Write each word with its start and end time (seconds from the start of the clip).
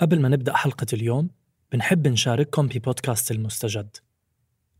قبل 0.00 0.20
ما 0.20 0.28
نبدأ 0.28 0.56
حلقة 0.56 0.86
اليوم 0.92 1.30
بنحب 1.72 2.08
نشارككم 2.08 2.66
ببودكاست 2.66 3.30
المستجد. 3.30 3.96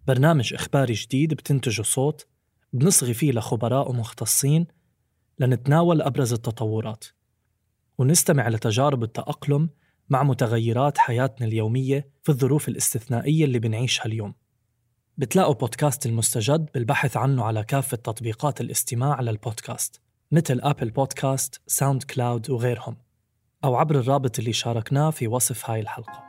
برنامج 0.06 0.54
إخباري 0.54 0.94
جديد 0.94 1.34
بتنتجه 1.34 1.82
صوت 1.82 2.26
بنصغي 2.72 3.14
فيه 3.14 3.32
لخبراء 3.32 3.90
ومختصين 3.90 4.66
لنتناول 5.38 6.02
أبرز 6.02 6.32
التطورات. 6.32 7.04
ونستمع 7.98 8.48
لتجارب 8.48 9.02
التأقلم 9.02 9.70
مع 10.08 10.22
متغيرات 10.22 10.98
حياتنا 10.98 11.46
اليومية 11.46 12.10
في 12.22 12.28
الظروف 12.28 12.68
الاستثنائية 12.68 13.44
اللي 13.44 13.58
بنعيشها 13.58 14.06
اليوم. 14.06 14.34
بتلاقوا 15.18 15.54
بودكاست 15.54 16.06
المستجد 16.06 16.68
بالبحث 16.74 17.16
عنه 17.16 17.44
على 17.44 17.64
كافة 17.64 17.96
تطبيقات 17.96 18.60
الاستماع 18.60 19.20
للبودكاست 19.20 20.00
مثل 20.32 20.60
أبل 20.62 20.90
بودكاست، 20.90 21.60
ساوند 21.66 22.02
كلاود 22.02 22.50
وغيرهم. 22.50 22.96
أو 23.64 23.76
عبر 23.76 23.94
الرابط 23.94 24.38
اللي 24.38 24.52
شاركناه 24.52 25.10
في 25.10 25.28
وصف 25.28 25.70
هاي 25.70 25.80
الحلقة. 25.80 26.24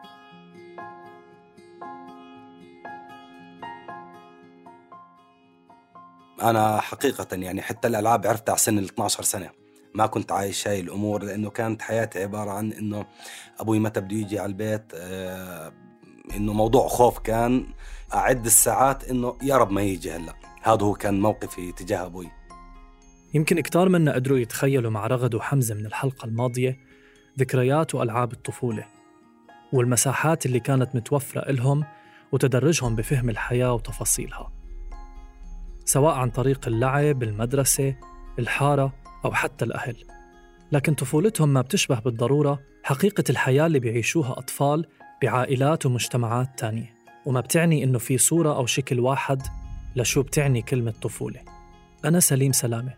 أنا 6.41 6.79
حقيقة 6.82 7.28
يعني 7.36 7.61
حتى 7.61 7.88
الألعاب 7.88 8.28
عرفتها 8.28 8.52
على 8.52 8.60
سن 8.60 8.78
ال 8.78 8.83
12 8.83 9.24
سنة. 9.24 9.50
ما 9.96 10.05
كنت 10.05 10.32
عايش 10.32 10.68
هاي 10.68 10.79
الأمور 10.79 11.24
لأنه 11.24 11.50
كانت 11.50 11.82
حياتي 11.82 12.24
عبارة 12.24 12.52
عن 12.52 12.71
إنه 12.71 13.05
أبوي 13.60 13.79
متى 13.79 14.02
بده 14.02 14.16
يجي 14.16 14.39
على 14.39 14.50
البيت 14.50 14.91
آه 14.96 15.74
إنه 16.36 16.54
موضوع 16.54 16.88
خوف 16.88 17.19
كان 17.19 17.68
أعد 18.13 18.46
الساعات 18.46 19.04
إنه 19.04 19.38
يا 19.41 19.57
رب 19.57 19.71
ما 19.71 19.82
يجي 19.82 20.11
هلأ. 20.11 20.33
هذا 20.61 20.86
هو 20.86 20.93
كان 20.93 21.19
موقفي 21.19 21.71
تجاه 21.71 22.05
أبوي. 22.05 22.32
يمكن 23.33 23.60
كتار 23.60 23.89
منا 23.89 24.13
قدروا 24.13 24.38
يتخيلوا 24.38 24.91
مع 24.91 25.07
رغد 25.07 25.36
وحمزة 25.36 25.75
من 25.75 25.86
الحلقة 25.86 26.25
الماضية 26.25 26.90
ذكريات 27.39 27.95
وألعاب 27.95 28.31
الطفولة 28.31 28.85
والمساحات 29.73 30.45
اللي 30.45 30.59
كانت 30.59 30.95
متوفرة 30.95 31.49
إلهم 31.49 31.85
وتدرجهم 32.31 32.95
بفهم 32.95 33.29
الحياة 33.29 33.73
وتفاصيلها 33.73 34.51
سواء 35.85 36.15
عن 36.15 36.29
طريق 36.29 36.67
اللعب، 36.67 37.23
المدرسة، 37.23 37.95
الحارة 38.39 38.93
أو 39.25 39.33
حتى 39.33 39.65
الأهل. 39.65 39.95
لكن 40.71 40.93
طفولتهم 40.93 41.49
ما 41.49 41.61
بتشبه 41.61 41.99
بالضرورة 41.99 42.59
حقيقة 42.83 43.23
الحياة 43.29 43.66
اللي 43.66 43.79
بيعيشوها 43.79 44.31
أطفال 44.31 44.85
بعائلات 45.21 45.85
ومجتمعات 45.85 46.59
تانية. 46.59 46.95
وما 47.25 47.39
بتعني 47.39 47.83
إنه 47.83 47.99
في 47.99 48.17
صورة 48.17 48.55
أو 48.55 48.66
شكل 48.66 48.99
واحد 48.99 49.41
لشو 49.95 50.21
بتعني 50.23 50.61
كلمة 50.61 50.91
طفولة. 50.91 51.41
أنا 52.05 52.19
سليم 52.19 52.51
سلامة. 52.51 52.93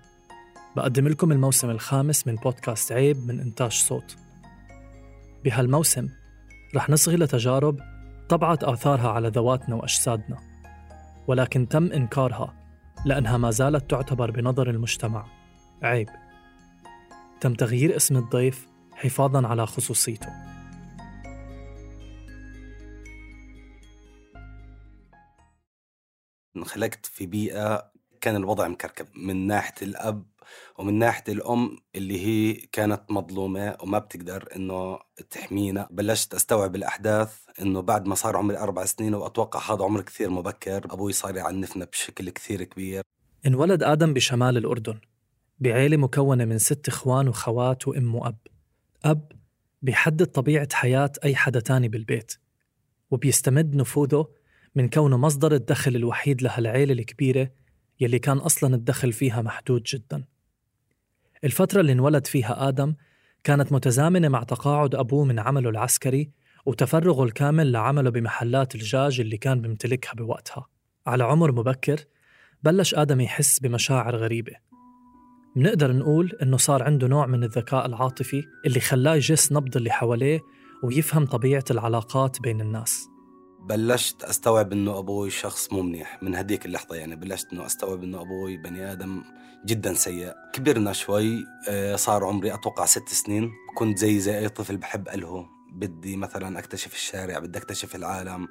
بقدم 0.76 1.08
لكم 1.08 1.32
الموسم 1.32 1.70
الخامس 1.70 2.28
من 2.28 2.36
بودكاست 2.36 2.92
عيب 2.92 3.28
من 3.28 3.40
إنتاج 3.40 3.72
صوت. 3.72 4.18
بهالموسم. 5.44 6.10
رح 6.76 6.90
نصغي 6.90 7.16
لتجارب 7.16 7.80
طبعت 8.30 8.64
آثارها 8.64 9.10
على 9.10 9.28
ذواتنا 9.28 9.76
وأجسادنا 9.76 10.38
ولكن 11.28 11.68
تم 11.68 11.92
إنكارها 11.92 12.54
لأنها 13.06 13.38
ما 13.38 13.52
زالت 13.52 13.92
تعتبر 13.92 14.32
بنظر 14.32 14.70
المجتمع. 14.70 15.26
عيب. 15.84 16.10
تم 17.42 17.54
تغيير 17.54 17.96
اسم 17.96 18.18
الضيف 18.18 18.68
حفاظا 18.92 19.48
على 19.48 19.66
خصوصيته. 19.68 20.30
انخلقت 26.58 27.06
في 27.06 27.26
بيئة 27.26 27.93
كان 28.24 28.36
الوضع 28.36 28.68
مكركب 28.68 29.08
من 29.16 29.48
ناحية 29.48 29.74
الأب 29.82 30.26
ومن 30.78 31.00
ناحية 31.00 31.24
الأم 31.30 31.78
اللي 31.96 32.26
هي 32.26 32.54
كانت 32.54 33.02
مظلومة 33.10 33.78
وما 33.82 34.00
بتقدر 34.00 34.48
إنه 34.56 35.00
تحمينا. 35.30 35.88
بلشت 35.92 36.34
أستوعب 36.34 36.76
الأحداث 36.76 37.34
إنه 37.62 37.82
بعد 37.82 38.08
ما 38.08 38.16
صار 38.16 38.38
عمري 38.38 38.58
أربع 38.58 38.86
سنين 38.86 39.16
وأتوقع 39.16 39.74
هذا 39.74 39.84
عمر 39.84 40.02
كثير 40.02 40.30
مبكر. 40.30 40.86
أبوي 40.94 41.14
صار 41.14 41.36
يعنفنا 41.36 41.86
بشكل 41.86 42.30
كثير 42.30 42.64
كبير. 42.64 43.04
انولد 43.48 43.84
آدم 43.84 44.14
بشمال 44.14 44.58
الأردن 44.58 45.00
بعيلة 45.60 45.98
مكونة 45.98 46.46
من 46.46 46.58
ست 46.58 46.88
إخوان 46.88 47.28
وخوات 47.28 47.88
وأم 47.88 48.16
وأب. 48.16 48.38
أب 49.06 49.32
بيحدد 49.82 50.26
طبيعة 50.26 50.70
حياة 50.74 51.12
أي 51.24 51.36
حدا 51.36 51.60
تاني 51.60 51.88
بالبيت 51.88 52.34
وبيستمد 53.12 53.76
نفوذه 53.76 54.28
من 54.76 54.90
كونه 54.90 55.18
مصدر 55.18 55.54
الدخل 55.54 55.96
الوحيد 55.96 56.42
لهالعيلة 56.42 56.94
الكبيرة 56.94 57.63
يلي 58.00 58.20
كان 58.20 58.38
أصلا 58.38 58.76
الدخل 58.76 59.14
فيها 59.14 59.42
محدود 59.42 59.84
جدا. 59.84 60.24
الفترة 61.44 61.82
اللي 61.82 61.92
انولد 61.92 62.28
فيها 62.28 62.68
آدم 62.68 62.94
كانت 63.44 63.72
متزامنة 63.72 64.28
مع 64.28 64.44
تقاعد 64.44 64.96
أبوه 64.96 65.26
من 65.26 65.40
عمله 65.40 65.70
العسكري 65.70 66.32
وتفرغه 66.66 67.24
الكامل 67.24 67.72
لعمله 67.72 68.10
بمحلات 68.10 68.76
الجاج 68.76 69.20
اللي 69.20 69.38
كان 69.38 69.62
بيمتلكها 69.62 70.14
بوقتها. 70.14 70.66
على 71.08 71.24
عمر 71.24 71.52
مبكر 71.52 72.00
بلش 72.64 72.96
آدم 72.96 73.22
يحس 73.22 73.60
بمشاعر 73.60 74.16
غريبة. 74.16 74.54
منقدر 75.56 75.92
نقول 75.92 76.32
إنه 76.42 76.58
صار 76.58 76.84
عنده 76.84 77.08
نوع 77.08 77.26
من 77.26 77.44
الذكاء 77.44 77.86
العاطفي 77.86 78.44
اللي 78.66 78.80
خلاه 78.80 79.16
يجس 79.16 79.52
نبض 79.52 79.78
اللي 79.78 79.92
حواليه 79.92 80.42
ويفهم 80.84 81.26
طبيعة 81.26 81.64
العلاقات 81.72 82.42
بين 82.42 82.62
الناس. 82.62 83.13
بلشت 83.64 84.24
أستوعب 84.24 84.72
إنه 84.72 85.00
أبوي 85.00 85.30
شخص 85.30 85.74
مو 85.74 85.82
منيح. 85.82 86.24
من 86.24 86.36
هديك 86.36 86.66
اللحظة 86.66 86.96
يعني 86.96 87.16
بلشت 87.16 87.54
إنه 87.54 87.66
أستوعب 87.66 88.04
إنه 88.04 88.22
أبوي 88.22 88.58
بني 88.58 88.92
آدم 88.92 89.24
جدا 89.66 89.94
سيء. 89.94 90.34
كبرنا 90.54 90.94
شوي 90.94 91.46
آه، 91.70 91.96
صار 91.96 92.26
عمري 92.26 92.54
أتوقع 92.54 92.86
ست 92.86 93.10
سنين. 93.10 93.52
كنت 93.78 93.98
زي 93.98 94.20
زي 94.20 94.40
أي 94.40 94.50
طفل 94.50 94.78
بحب 94.78 95.08
الهو 95.08 95.46
بدي 95.74 96.18
مثلا 96.18 96.60
أكتشف 96.60 96.94
الشارع 96.94 97.40
بدي 97.40 97.60
أكتشف 97.60 97.96
العالم 97.96 98.48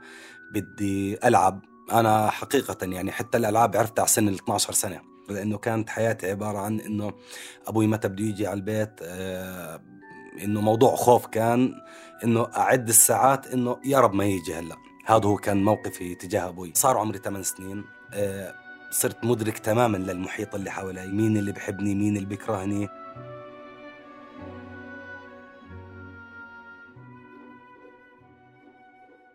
بدي 0.53 1.27
ألعب. 1.29 1.63
أنا 1.93 2.31
حقيقة 2.31 2.77
يعني 2.87 3.13
حتى 3.13 3.39
الألعاب 3.39 3.77
عرفتها 3.77 4.03
على 4.03 4.09
سن 4.11 4.29
ال 4.29 4.35
12 4.35 4.73
سنة. 4.73 5.01
لأنه 5.29 5.59
كانت 5.59 5.91
حياتي 5.91 6.31
عبارة 6.31 6.59
عن 6.59 6.81
إنه 6.81 7.13
أبوي 7.67 7.87
متى 7.87 8.09
بده 8.09 8.25
يجي 8.25 8.47
على 8.47 8.57
البيت 8.57 8.91
آه، 9.03 9.81
إنه 10.45 10.61
موضوع 10.61 10.97
خوف 10.97 11.27
كان 11.27 11.75
إنه 12.25 12.47
أعد 12.57 12.89
الساعات 12.89 13.47
إنه 13.47 13.77
يا 13.85 14.01
رب 14.01 14.15
ما 14.15 14.25
يجي 14.25 14.55
هلأ. 14.55 14.77
هذا 15.05 15.29
هو 15.29 15.37
كان 15.37 15.65
موقفي 15.65 16.15
تجاه 16.15 16.49
أبوي. 16.49 16.73
صار 16.75 16.99
عمري 16.99 17.19
8 17.19 17.43
سنين. 17.43 17.85
آه، 18.13 18.55
صرت 18.91 19.25
مدرك 19.25 19.59
تماما 19.59 19.97
للمحيط 19.97 20.55
اللي 20.55 20.71
حوالي. 20.71 21.07
مين 21.07 21.37
اللي 21.37 21.53
بحبني؟ 21.53 21.95
مين 21.95 22.17
اللي 22.17 22.29
بيكرهني؟ 22.29 22.89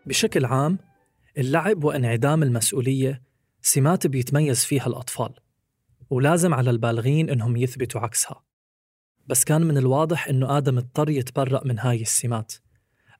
بشكل 0.06 0.44
عام 0.44 0.78
اللعب 1.38 1.84
وانعدام 1.84 2.42
المسؤولية 2.42 3.22
سمات 3.62 4.06
بيتميز 4.06 4.64
فيها 4.64 4.86
الأطفال 4.86 5.34
ولازم 6.10 6.54
على 6.54 6.70
البالغين 6.70 7.30
إنهم 7.30 7.56
يثبتوا 7.56 8.00
عكسها. 8.00 8.44
بس 9.26 9.44
كان 9.44 9.62
من 9.62 9.78
الواضح 9.78 10.28
إنه 10.28 10.58
آدم 10.58 10.78
اضطر 10.78 11.10
يتبرأ 11.10 11.60
من 11.64 11.78
هاي 11.78 12.02
السمات 12.02 12.54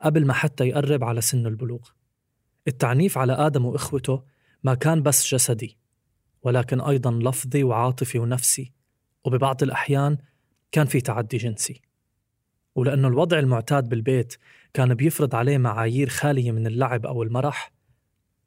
قبل 0.03 0.27
ما 0.27 0.33
حتى 0.33 0.69
يقرب 0.69 1.05
على 1.05 1.21
سن 1.21 1.47
البلوغ. 1.47 1.98
التعنيف 2.69 3.19
على 3.19 3.33
آدم 3.33 3.67
وإخوته 3.67 4.23
ما 4.65 4.75
كان 4.75 5.03
بس 5.03 5.35
جسدي 5.35 5.79
ولكن 6.43 6.81
أيضا 6.81 7.11
لفظي 7.11 7.65
وعاطفي 7.65 8.19
ونفسي 8.19 8.73
وببعض 9.25 9.63
الأحيان 9.63 10.19
كان 10.73 10.87
في 10.87 11.01
تعدي 11.01 11.37
جنسي. 11.37 11.83
ولأنه 12.75 13.09
الوضع 13.09 13.39
المعتاد 13.39 13.89
بالبيت 13.89 14.37
كان 14.75 14.95
بيفرض 14.95 15.35
عليه 15.35 15.59
معايير 15.59 16.09
خالية 16.09 16.53
من 16.53 16.67
اللعب 16.67 17.07
أو 17.07 17.23
المرح 17.23 17.73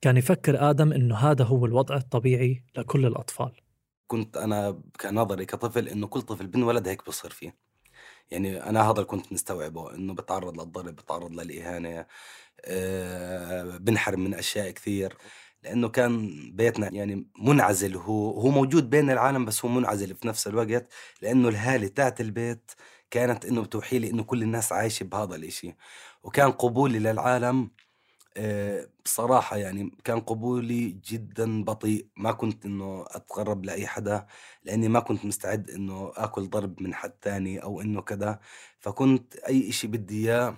كان 0.02 0.18
يفكر 0.18 0.70
آدم 0.70 0.94
إنه 0.94 1.16
هذا 1.16 1.46
هو 1.46 1.66
الوضع 1.66 1.96
الطبيعي 1.96 2.64
لكل 2.78 3.06
الأطفال. 3.06 3.52
كنت 4.08 4.38
أنا 4.38 4.82
كنظري 5.02 5.46
كطفل 5.46 5.88
إنه 5.88 6.08
كل 6.08 6.22
طفل 6.22 6.48
بنولد 6.48 6.88
هيك 6.88 7.06
بصير 7.08 7.32
فيه. 7.32 7.56
يعني 8.32 8.64
أنا 8.70 8.82
هذا 8.84 8.92
اللي 8.92 9.06
كنت 9.06 9.34
مستوعبه 9.34 9.96
إنه 9.96 10.14
بتعرض 10.14 10.62
للضرب 10.62 10.96
بتعرض 10.96 11.32
للإهانة 11.32 12.06
آه، 12.66 13.78
بنحرم 13.78 14.20
من 14.24 14.34
أشياء 14.34 14.72
كثير 14.72 15.18
لأنه 15.64 15.90
كان 15.90 16.30
بيتنا 16.56 16.90
يعني 16.94 17.28
منعزل 17.40 17.96
هو 17.98 18.32
هو 18.42 18.50
موجود 18.50 18.90
بين 18.90 19.12
العالم 19.12 19.46
بس 19.46 19.66
هو 19.66 19.72
منعزل 19.72 20.16
في 20.16 20.28
نفس 20.28 20.48
الوقت 20.48 20.94
لأنه 21.22 21.50
الهالة 21.50 21.88
تاعت 21.88 22.22
البيت 22.22 22.72
كانت 23.12 23.46
إنه 23.46 23.62
بتوحي 23.62 24.00
لي 24.00 24.10
إنه 24.10 24.24
كل 24.24 24.44
الناس 24.44 24.72
عايشة 24.74 25.04
بهذا 25.04 25.36
الإشي. 25.36 25.76
وكان 26.24 26.52
قبولي 26.52 27.00
للعالم 27.00 27.72
بصراحة 29.06 29.58
يعني 29.58 29.92
كان 30.04 30.20
قبولي 30.20 30.90
جدا 31.10 31.64
بطيء. 31.64 32.08
ما 32.18 32.32
كنت 32.32 32.66
إنه 32.66 33.06
اتقرب 33.08 33.66
لأي 33.66 33.88
حدا 33.88 34.26
لأني 34.64 34.90
ما 34.90 35.00
كنت 35.00 35.26
مستعد 35.26 35.70
إنه 35.70 36.12
آكل 36.16 36.50
ضرب 36.50 36.82
من 36.82 36.94
حد 36.94 37.12
تاني 37.12 37.64
أو 37.64 37.82
إنه 37.82 38.02
كذا. 38.02 38.40
فكنت 38.80 39.36
أي 39.36 39.70
إشي 39.70 39.88
بدي 39.88 40.26
إياه 40.26 40.58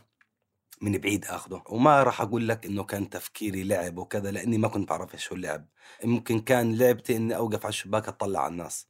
من 0.82 0.98
بعيد 0.98 1.26
اخذه 1.26 1.64
وما 1.70 2.04
راح 2.04 2.22
أقول 2.22 2.48
لك 2.48 2.66
إنه 2.66 2.84
كان 2.84 3.10
تفكيري 3.10 3.64
لعب 3.64 3.98
وكذا 3.98 4.32
لأني 4.32 4.58
ما 4.58 4.68
كنت 4.68 4.90
بعرف 4.90 5.16
شو 5.16 5.36
اللعب. 5.36 5.66
ممكن 6.04 6.40
كان 6.40 6.76
لعبتي 6.76 7.16
إني 7.16 7.36
أوقف 7.36 7.66
على 7.66 7.70
الشباك 7.70 8.08
أطلع 8.08 8.40
على 8.42 8.52
الناس. 8.52 8.88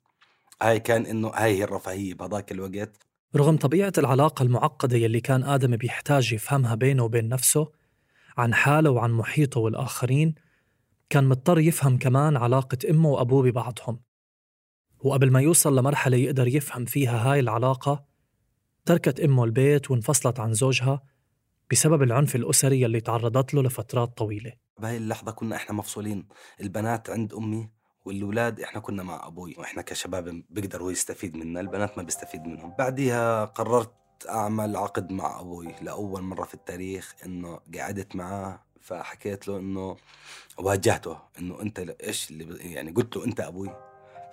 هاي 0.61 0.79
كان 0.79 1.05
إنه 1.05 1.27
هاي 1.27 1.57
هي 1.57 1.63
الرفاهية 1.63 2.13
بهذاك 2.13 2.51
الوقت. 2.51 2.97
رغم 3.35 3.57
طبيعة 3.57 3.93
العلاقة 3.97 4.43
المعقدة 4.43 4.97
يلي 4.97 5.21
كان 5.21 5.43
آدم 5.43 5.75
بيحتاج 5.77 6.33
يفهمها 6.33 6.75
بينه 6.75 7.03
وبين 7.03 7.29
نفسه 7.29 7.82
عن 8.37 8.53
حاله 8.53 8.89
وعن 8.89 9.11
محيطه 9.11 9.59
والآخرين 9.59 10.35
كان 11.09 11.23
مضطر 11.23 11.59
يفهم 11.59 11.97
كمان 11.97 12.37
علاقة 12.37 12.77
أمه 12.89 13.09
وأبوه 13.09 13.43
ببعضهم. 13.43 13.99
وقبل 14.99 15.31
ما 15.31 15.41
يوصل 15.41 15.79
لمرحلة 15.79 16.17
يقدر 16.17 16.47
يفهم 16.47 16.85
فيها 16.85 17.31
هاي 17.31 17.39
العلاقة 17.39 18.05
تركت 18.85 19.19
أمه 19.19 19.43
البيت 19.43 19.91
وانفصلت 19.91 20.39
عن 20.39 20.53
زوجها 20.53 21.03
بسبب 21.71 22.03
العنف 22.03 22.35
الأسري 22.35 22.81
يلي 22.81 23.01
تعرضت 23.01 23.53
له 23.53 23.63
لفترات 23.63 24.17
طويلة. 24.17 24.53
بهاي 24.79 24.97
اللحظة 24.97 25.31
كنا 25.31 25.55
إحنا 25.55 25.75
مفصولين. 25.75 26.27
البنات 26.61 27.09
عند 27.09 27.33
أمي 27.33 27.69
والأولاد 28.05 28.59
إحنا 28.59 28.81
كنا 28.81 29.03
مع 29.03 29.27
أبوي. 29.27 29.55
وإحنا 29.57 29.81
كشباب 29.81 30.43
بيقدر 30.49 30.83
هو 30.83 30.89
يستفيد 30.89 31.37
منا 31.37 31.59
البنات 31.59 31.97
ما 31.97 32.03
بيستفيد 32.03 32.41
منهم. 32.41 32.75
بعديها 32.79 33.45
قررت 33.45 34.02
أعمل 34.27 34.75
عقد 34.77 35.11
مع 35.11 35.39
أبوي 35.39 35.75
لأول 35.81 36.21
مرة 36.21 36.43
في 36.43 36.53
التاريخ 36.53 37.15
إنه 37.25 37.59
قعدت 37.77 38.15
معاه 38.15 38.59
فحكيت 38.81 39.47
له 39.47 39.57
إنه 39.57 39.97
واجهته 40.57 41.17
إنه 41.39 41.61
أنت 41.61 41.79
إيش 41.79 42.31
اللي 42.31 42.73
يعني 42.73 42.91
قلت 42.91 43.17
له 43.17 43.25
أنت 43.25 43.39
أبوي؟ 43.39 43.75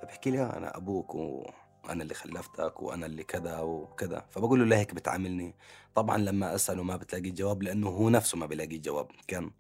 فبحكي 0.03 0.31
لي 0.31 0.43
أنا 0.43 0.77
أبوك 0.77 1.15
وأنا 1.15 2.03
اللي 2.03 2.15
خلفتك 2.15 2.83
وأنا 2.83 3.07
اللي 3.07 3.25
كذا 3.25 3.61
وكذا. 3.61 4.25
فبقول 4.31 4.59
له 4.59 4.65
ليه 4.67 4.77
هيك 4.77 4.95
بتعاملني؟ 4.95 5.55
طبعا 5.95 6.19
لما 6.19 6.55
أسأله 6.55 6.83
ما 6.83 6.97
بتلاقي 6.97 7.31
جواب 7.31 7.63
لأنه 7.63 7.89
هو 7.89 8.11
نفسه 8.11 8.39
ما 8.39 8.47
بيلاقي 8.47 8.79
جواب. 8.79 9.11
كان 9.29 9.51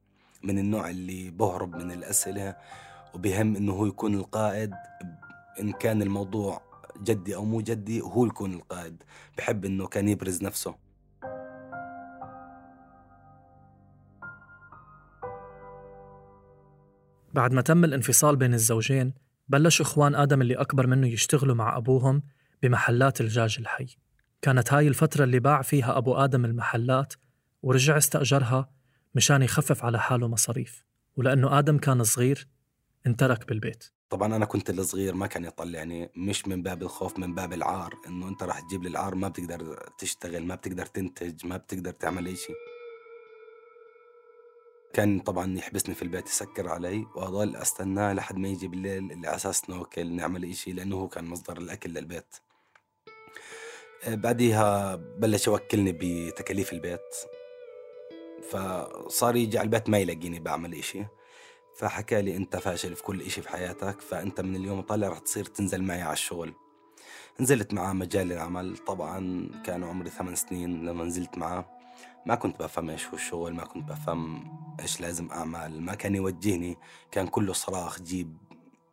من 0.42 0.58
النوع 0.58 0.90
اللي 0.90 1.30
بهرب 1.30 1.76
من 1.76 1.92
الأسئلة 1.92 2.56
وبهم 3.14 3.56
إنه 3.56 3.72
هو 3.72 3.86
يكون 3.86 4.14
القائد 4.14 4.74
إن 5.60 5.72
كان 5.72 6.02
الموضوع 6.02 6.69
جدي 7.02 7.34
أو 7.34 7.44
مو 7.44 7.60
جدي 7.60 8.00
هو 8.00 8.26
يكون 8.26 8.54
القائد. 8.54 9.02
بحب 9.38 9.64
إنه 9.64 9.86
كان 9.86 10.08
يبرز 10.08 10.42
نفسه. 10.42 10.74
بعد 17.34 17.52
ما 17.52 17.62
تم 17.62 17.84
الانفصال 17.84 18.36
بين 18.36 18.54
الزوجين 18.54 19.14
بلش 19.48 19.80
إخوان 19.80 20.14
آدم 20.14 20.42
اللي 20.42 20.54
أكبر 20.54 20.86
منه 20.86 21.08
يشتغلوا 21.08 21.54
مع 21.54 21.76
أبوهم 21.76 22.22
بمحلات 22.62 23.20
الجاج 23.20 23.56
الحي. 23.60 23.96
كانت 24.42 24.72
هاي 24.72 24.88
الفترة 24.88 25.24
اللي 25.24 25.40
باع 25.40 25.62
فيها 25.62 25.98
أبو 25.98 26.14
آدم 26.14 26.44
المحلات 26.44 27.14
ورجع 27.62 27.96
استأجرها 27.96 28.70
مشان 29.14 29.42
يخفف 29.42 29.84
على 29.84 29.98
حاله 29.98 30.28
مصاريف. 30.28 30.84
ولأنه 31.16 31.58
آدم 31.58 31.78
كان 31.78 32.04
صغير 32.04 32.48
انترك 33.06 33.48
بالبيت. 33.48 33.99
طبعا 34.10 34.36
أنا 34.36 34.44
كنت 34.44 34.70
الصغير 34.70 35.14
ما 35.14 35.26
كان 35.26 35.44
يطلعني 35.44 36.10
مش 36.16 36.48
من 36.48 36.62
باب 36.62 36.82
الخوف 36.82 37.18
من 37.18 37.34
باب 37.34 37.52
العار 37.52 37.94
إنه 38.06 38.28
أنت 38.28 38.42
راح 38.42 38.60
تجيب 38.60 38.82
لي 38.82 38.88
العار 38.88 39.14
ما 39.14 39.28
بتقدر 39.28 39.90
تشتغل 39.98 40.44
ما 40.46 40.54
بتقدر 40.54 40.86
تنتج 40.86 41.46
ما 41.46 41.56
بتقدر 41.56 41.90
تعمل 41.90 42.26
أي 42.26 42.36
شيء. 42.36 42.56
كان 44.92 45.20
طبعا 45.20 45.58
يحبسني 45.58 45.94
في 45.94 46.02
البيت 46.02 46.26
يسكر 46.28 46.68
علي 46.68 47.06
واضل 47.16 47.56
أستناه 47.56 48.12
لحد 48.12 48.36
ما 48.36 48.48
يجي 48.48 48.68
بالليل 48.68 49.12
اللي 49.12 49.26
على 49.26 49.36
أساس 49.36 49.70
ناكل 49.70 50.12
نعمل 50.12 50.50
اشي 50.50 50.72
لأنه 50.72 50.96
هو 50.96 51.08
كان 51.08 51.24
مصدر 51.24 51.58
الأكل 51.58 51.90
للبيت. 51.90 52.34
آه، 54.04 54.14
بعديها 54.14 54.96
بلش 54.96 55.46
يوكلني 55.46 55.92
بتكاليف 55.92 56.72
البيت. 56.72 57.14
فصار 58.50 59.36
يجي 59.36 59.58
على 59.58 59.64
البيت 59.66 59.88
ما 59.88 59.98
يلاقيني 59.98 60.40
بعمل 60.40 60.74
اشي 60.74 61.06
فحكى 61.80 62.22
لي 62.22 62.36
أنت 62.36 62.56
فاشل 62.56 62.96
في 62.96 63.02
كل 63.02 63.20
إشي 63.22 63.42
في 63.42 63.48
حياتك 63.48 64.00
فأنت 64.00 64.40
من 64.40 64.56
اليوم 64.56 64.80
طالع 64.80 65.08
رح 65.08 65.18
تصير 65.18 65.44
تنزل 65.44 65.82
معي 65.82 66.02
على 66.02 66.12
الشغل. 66.12 66.54
نزلت 67.40 67.74
معاه 67.74 67.92
مجال 67.92 68.32
العمل 68.32 68.78
طبعا 68.78 69.48
كان 69.64 69.84
عمري 69.84 70.10
ثمان 70.10 70.34
سنين 70.34 70.84
لما 70.86 71.04
نزلت 71.04 71.38
معاه. 71.38 71.64
ما 72.26 72.34
كنت 72.34 72.62
بفهم 72.62 72.90
إيش 72.90 73.06
هو 73.06 73.14
الشغل 73.14 73.54
ما 73.54 73.64
كنت 73.64 73.88
بفهم 73.88 74.44
إيش 74.80 75.00
لازم 75.00 75.30
أعمل 75.30 75.82
ما 75.82 75.94
كان 75.94 76.14
يوجهني. 76.14 76.76
كان 77.10 77.26
كله 77.26 77.52
صراخ 77.52 78.02
جيب 78.02 78.36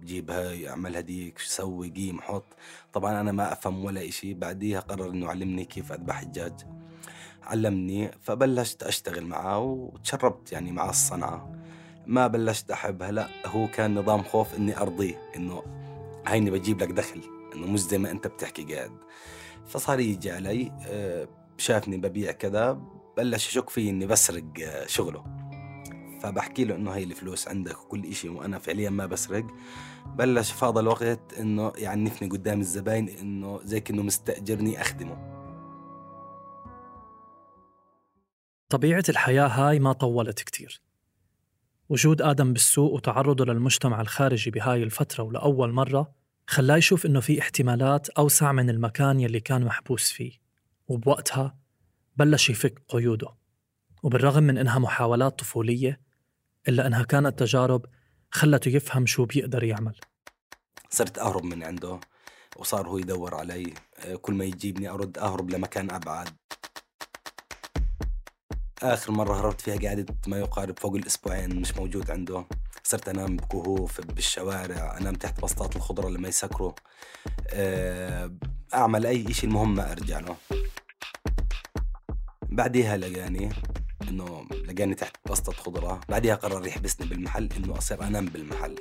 جيب 0.03 0.31
هاي 0.31 0.69
أعمل 0.69 0.95
هديك 0.95 1.39
سوي 1.39 1.89
قيم 1.89 2.21
حط. 2.21 2.45
طبعا 2.93 3.21
أنا 3.21 3.31
ما 3.31 3.53
أفهم 3.53 3.85
ولا 3.85 4.07
إشي. 4.07 4.33
بعديها 4.33 4.79
قرر 4.79 5.09
إنه 5.09 5.27
علمني 5.27 5.65
كيف 5.65 5.91
أذبح 5.91 6.19
الدجاج. 6.19 6.53
علمني 7.43 8.11
فبلشت 8.21 8.83
أشتغل 8.83 9.25
معاه 9.25 9.59
وتشربت 9.59 10.51
يعني 10.51 10.71
مع 10.71 10.89
الصنعة. 10.89 11.66
ما 12.07 12.27
بلشت 12.27 12.71
احبها 12.71 13.11
لا 13.11 13.27
هو 13.45 13.67
كان 13.67 13.95
نظام 13.95 14.23
خوف 14.23 14.55
إني 14.55 14.77
أرضيه 14.77 15.21
إنه 15.35 15.63
هيني 16.27 16.51
بجيب 16.51 16.81
لك 16.81 16.91
دخل 16.91 17.21
إنه 17.55 17.67
مش 17.67 17.79
زي 17.79 17.97
ما 17.97 18.11
أنت 18.11 18.27
بتحكي 18.27 18.75
قاعد. 18.75 18.91
فصار 19.65 19.99
يجي 19.99 20.31
علي 20.31 20.71
آه، 20.87 21.27
شافني 21.57 21.97
ببيع 21.97 22.31
كذا 22.31 22.81
بلش 23.17 23.47
يشك 23.47 23.69
في 23.69 23.89
إني 23.89 24.07
بسرق 24.07 24.43
آه، 24.63 24.85
شغله. 24.85 25.23
فبحكي 26.21 26.65
له 26.65 26.75
إنه 26.75 26.91
هي 26.91 27.03
الفلوس 27.03 27.47
عندك 27.47 27.81
وكل 27.81 28.05
إشي 28.05 28.29
وأنا 28.29 28.59
فعليا 28.59 28.89
ما 28.89 29.05
بسرق. 29.05 29.45
بلش 30.05 30.51
فاض 30.51 30.77
الوقت 30.77 31.33
إنه 31.39 31.73
يعنفني 31.77 32.29
قدام 32.29 32.59
الزباين 32.59 33.09
إنه 33.09 33.59
زي 33.63 33.79
كأنه 33.79 34.03
مستأجرني 34.03 34.81
أخدمه. 34.81 35.37
طبيعة 38.69 39.03
الحياة 39.09 39.47
هاي 39.47 39.79
ما 39.79 39.93
طولت 39.93 40.39
كتير. 40.39 40.86
وجود 41.89 42.21
آدم 42.21 42.53
بالسوق 42.53 42.93
وتعرضه 42.93 43.45
للمجتمع 43.45 44.01
الخارجي 44.01 44.51
بهاي 44.51 44.83
الفترة 44.83 45.23
ولأول 45.23 45.71
مرة 45.71 46.11
خلاه 46.47 46.77
يشوف 46.77 47.05
إنه 47.05 47.19
في 47.19 47.39
احتمالات 47.39 48.09
أوسع 48.09 48.51
من 48.51 48.69
المكان 48.69 49.19
يلي 49.19 49.39
كان 49.39 49.65
محبوس 49.65 50.11
فيه 50.11 50.31
وبوقتها 50.87 51.57
بلش 52.15 52.49
يفك 52.49 52.81
قيوده. 52.87 53.27
وبالرغم 54.03 54.43
من 54.43 54.57
إنها 54.57 54.79
محاولات 54.79 55.39
طفولية 55.39 56.01
إلا 56.67 56.87
إنها 56.87 57.03
كانت 57.03 57.39
تجارب 57.39 57.85
خلته 58.31 58.69
يفهم 58.69 59.05
شو 59.05 59.25
بيقدر 59.25 59.63
يعمل. 59.63 59.95
صرت 60.89 61.17
أهرب 61.19 61.43
من 61.43 61.63
عنده 61.63 61.99
وصار 62.57 62.87
هو 62.87 62.97
يدور 62.97 63.35
علي 63.35 63.73
كل 64.21 64.33
ما 64.33 64.45
يجيبني 64.45 64.89
أرد 64.89 65.17
أهرب 65.17 65.49
لمكان 65.49 65.91
أبعد. 65.91 66.29
آخر 68.83 69.11
مرة 69.11 69.39
هربت 69.39 69.61
فيها 69.61 69.89
قعدت 69.89 70.27
ما 70.27 70.37
يقارب 70.39 70.79
فوق 70.79 70.95
الأسبوعين 70.95 71.61
مش 71.61 71.77
موجود 71.77 72.11
عنده. 72.11 72.45
صرت 72.83 73.09
أنام 73.09 73.35
بكهوف 73.35 74.01
بالشوارع 74.01 74.97
أنام 74.97 75.15
تحت 75.15 75.41
بسطات 75.41 75.75
الخضرة 75.75 76.09
لما 76.09 76.27
يسكروا. 76.27 76.71
آه، 77.49 78.31
أعمل 78.73 79.05
أي 79.05 79.29
إشي 79.29 79.47
المهم 79.47 79.75
ما 79.75 79.91
أرجع 79.91 80.19
له. 80.19 80.35
بعديها 82.43 82.97
لقاني 82.97 83.49
إنه 84.07 84.47
لقاني 84.51 84.95
تحت 84.95 85.15
بسطة 85.29 85.51
خضرة. 85.51 85.99
بعديها 86.09 86.35
قرر 86.35 86.67
يحبسني 86.67 87.07
بالمحل 87.07 87.49
إنه 87.57 87.77
أصير 87.77 88.03
أنام 88.03 88.25
بالمحل. 88.25 88.75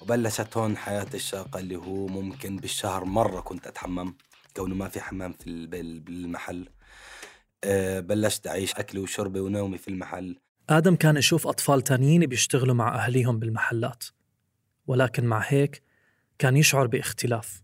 وبلشت 0.00 0.56
هون 0.56 0.76
حياتي 0.76 1.16
الشاقة 1.16 1.60
اللي 1.60 1.76
هو 1.76 2.06
ممكن 2.06 2.56
بالشهر 2.56 3.04
مرة 3.04 3.40
كنت 3.40 3.66
أتحمم. 3.66 4.14
كونه 4.58 4.74
ما 4.74 4.88
في 4.88 5.00
حمام 5.00 5.32
في 5.32 5.66
بالمحل. 6.00 6.68
أه 7.64 8.00
بلشت 8.00 8.46
أعيش 8.46 8.74
أكلي 8.74 9.00
وشربي 9.00 9.40
ونومي 9.40 9.78
في 9.78 9.88
المحل. 9.88 10.36
آدم 10.70 10.96
كان 10.96 11.16
يشوف 11.16 11.46
أطفال 11.46 11.82
تانيين 11.82 12.26
بيشتغلوا 12.26 12.74
مع 12.74 12.94
أهليهم 12.94 13.38
بالمحلات 13.38 14.04
ولكن 14.86 15.24
مع 15.24 15.44
هيك 15.46 15.82
كان 16.38 16.56
يشعر 16.56 16.86
باختلاف. 16.86 17.62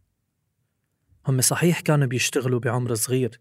هم 1.27 1.41
صحيح 1.41 1.81
كانوا 1.81 2.07
بيشتغلوا 2.07 2.61
بعمر 2.61 2.95
صغير 2.95 3.41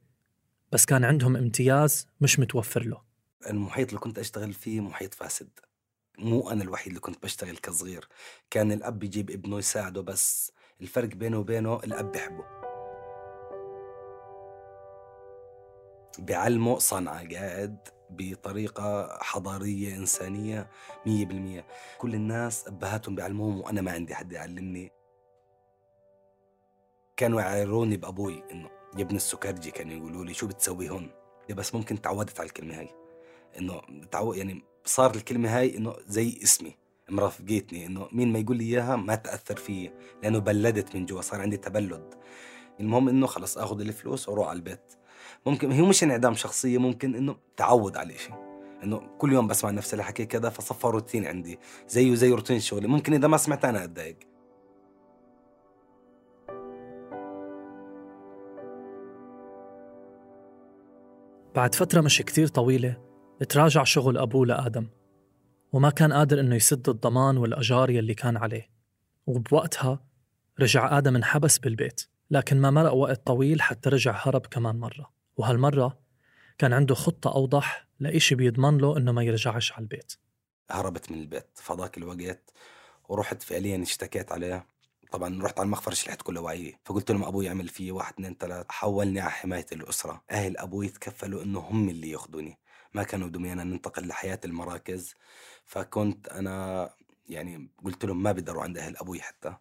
بس 0.71 0.85
كان 0.85 1.03
عندهم 1.03 1.37
امتياز 1.37 2.07
مش 2.21 2.39
متوفر 2.39 2.83
له. 2.83 3.01
المحيط 3.49 3.87
اللي 3.87 3.99
كنت 3.99 4.19
أشتغل 4.19 4.53
فيه 4.53 4.81
محيط 4.81 5.13
فاسد. 5.13 5.49
مو 6.17 6.49
أنا 6.49 6.63
الوحيد 6.63 6.87
اللي 6.87 6.99
كنت 6.99 7.23
بشتغل 7.23 7.57
كصغير. 7.57 8.07
كان 8.49 8.71
الأب 8.71 9.03
يجيب 9.03 9.31
ابنه 9.31 9.57
يساعده 9.57 10.01
بس 10.01 10.51
الفرق 10.81 11.09
بينه 11.09 11.39
وبينه 11.39 11.75
الأب 11.75 12.11
بحبه 12.11 12.72
بيعلموا 16.19 16.79
صنعة 16.79 17.35
قاعد 17.35 17.77
بطريقة 18.09 19.17
حضارية 19.21 19.95
إنسانية 19.95 20.69
مية 21.05 21.25
بالمية. 21.25 21.65
كل 21.97 22.15
الناس 22.15 22.67
أبهاتهم 22.67 23.15
بيعلموهم 23.15 23.61
وأنا 23.61 23.81
ما 23.81 23.91
عندي 23.91 24.15
حد 24.15 24.31
يعلمني. 24.31 24.91
كانوا 27.17 27.41
يعيروني 27.41 27.97
بأبوي 27.97 28.43
إنه 28.51 28.69
يا 28.97 29.03
ابن 29.03 29.15
السكرجي 29.15 29.71
كانوا 29.71 29.93
يقولوا 29.93 30.25
لي 30.25 30.33
شو 30.33 30.47
بتسوي 30.47 30.89
هون؟ 30.89 31.09
بس 31.49 31.75
ممكن 31.75 32.01
تعودت 32.01 32.39
على 32.39 32.47
الكلمة 32.47 32.79
هاي. 32.79 32.89
إنه 33.59 33.81
تعود 34.11 34.37
يعني 34.37 34.63
صار 34.85 35.15
الكلمة 35.15 35.57
هاي 35.57 35.77
إنه 35.77 35.95
زي 36.07 36.39
اسمي 36.43 36.75
مرافقتني 37.09 37.85
إنه 37.85 38.07
مين 38.11 38.33
ما 38.33 38.39
يقول 38.39 38.57
لي 38.57 38.63
إياها 38.63 38.95
ما 38.95 39.15
تأثر 39.15 39.55
فيي 39.55 39.93
لأنه 40.23 40.39
بلدت 40.39 40.95
من 40.95 41.05
جوا 41.05 41.21
صار 41.21 41.41
عندي 41.41 41.57
تبلد. 41.57 42.13
المهم 42.79 43.09
إنه 43.09 43.27
خلص 43.27 43.57
آخذ 43.57 43.81
الفلوس 43.81 44.29
وأروح 44.29 44.47
على 44.47 44.55
البيت. 44.55 44.93
ممكن 45.45 45.71
هي 45.71 45.81
مش 45.81 46.03
انعدام 46.03 46.33
شخصية 46.33 46.77
ممكن 46.77 47.15
إنه 47.15 47.35
تعود 47.57 47.97
على 47.97 48.17
شيء. 48.17 48.35
إنه 48.83 49.01
كل 49.17 49.33
يوم 49.33 49.47
بسمع 49.47 49.71
نفس 49.71 49.93
الحكي 49.93 50.25
كذا 50.25 50.49
فصفى 50.49 50.87
روتين 50.87 51.25
عندي. 51.27 51.59
زيه 51.87 52.15
زي 52.15 52.31
روتين 52.31 52.59
شغلي. 52.59 52.87
ممكن 52.87 53.13
إذا 53.13 53.27
ما 53.27 53.37
سمعت 53.37 53.65
أنا 53.65 53.83
أتضايق. 53.83 54.17
بعد 61.55 61.75
فترة 61.75 62.01
مش 62.01 62.21
كتير 62.21 62.47
طويلة 62.47 62.97
تراجع 63.49 63.83
شغل 63.83 64.17
أبوه 64.17 64.45
لآدم. 64.45 64.87
وما 65.73 65.89
كان 65.89 66.13
قادر 66.13 66.39
إنه 66.39 66.55
يسد 66.55 66.89
الضمان 66.89 67.37
والأجار 67.37 67.89
يلي 67.89 68.13
كان 68.13 68.37
عليه. 68.37 68.69
وبوقتها 69.27 69.99
رجع 70.59 70.97
آدم 70.97 71.15
انحبس 71.15 71.57
بالبيت 71.57 72.01
لكن 72.31 72.61
ما 72.61 72.71
مرق 72.71 72.93
وقت 72.93 73.27
طويل 73.27 73.61
حتى 73.61 73.89
رجع 73.89 74.15
هرب 74.15 74.45
كمان 74.45 74.79
مرة. 74.79 75.12
وهالمرة 75.37 75.99
كان 76.57 76.73
عنده 76.73 76.95
خطة 76.95 77.33
أوضح 77.33 77.87
لإشي 77.99 78.35
بيضمن 78.35 78.77
له 78.77 78.97
إنه 78.97 79.11
ما 79.11 79.23
يرجعش 79.23 79.71
على 79.71 79.81
البيت. 79.81 80.13
هربت 80.71 81.11
من 81.11 81.17
البيت 81.19 81.47
فضاك 81.55 81.97
الوقت 81.97 82.53
ورحت 83.09 83.43
فعليا 83.43 83.81
اشتكيت 83.81 84.31
عليه. 84.31 84.67
طبعا 85.11 85.43
رحت 85.43 85.59
على 85.59 85.65
المخفر 85.65 85.93
شلحت 85.93 86.21
كل 86.21 86.37
وعيه 86.37 86.79
فقلت 86.85 87.11
لهم 87.11 87.23
أبوي 87.23 87.45
يعمل 87.45 87.67
في 87.67 87.91
واحد 87.91 88.13
اثنين 88.13 88.35
ثلاث 88.39 88.65
حولني 88.69 89.19
على 89.19 89.31
حماية 89.31 89.65
الأسرة. 89.71 90.23
أهل 90.31 90.57
أبوي 90.57 90.89
تكفلوا 90.89 91.43
إنه 91.43 91.59
هم 91.59 91.89
اللي 91.89 92.09
ياخذوني 92.09 92.59
ما 92.93 93.03
كانوا 93.03 93.27
بدهم 93.27 93.45
ايانا 93.45 93.63
ننتقل 93.63 94.07
لحياة 94.07 94.39
المراكز. 94.45 95.15
فكنت 95.65 96.27
أنا 96.27 96.89
يعني 97.29 97.69
قلت 97.83 98.05
لهم 98.05 98.23
ما 98.23 98.31
بيقدروا 98.31 98.63
عند 98.63 98.77
أهل 98.77 98.97
أبوي 98.97 99.21
حتى. 99.21 99.55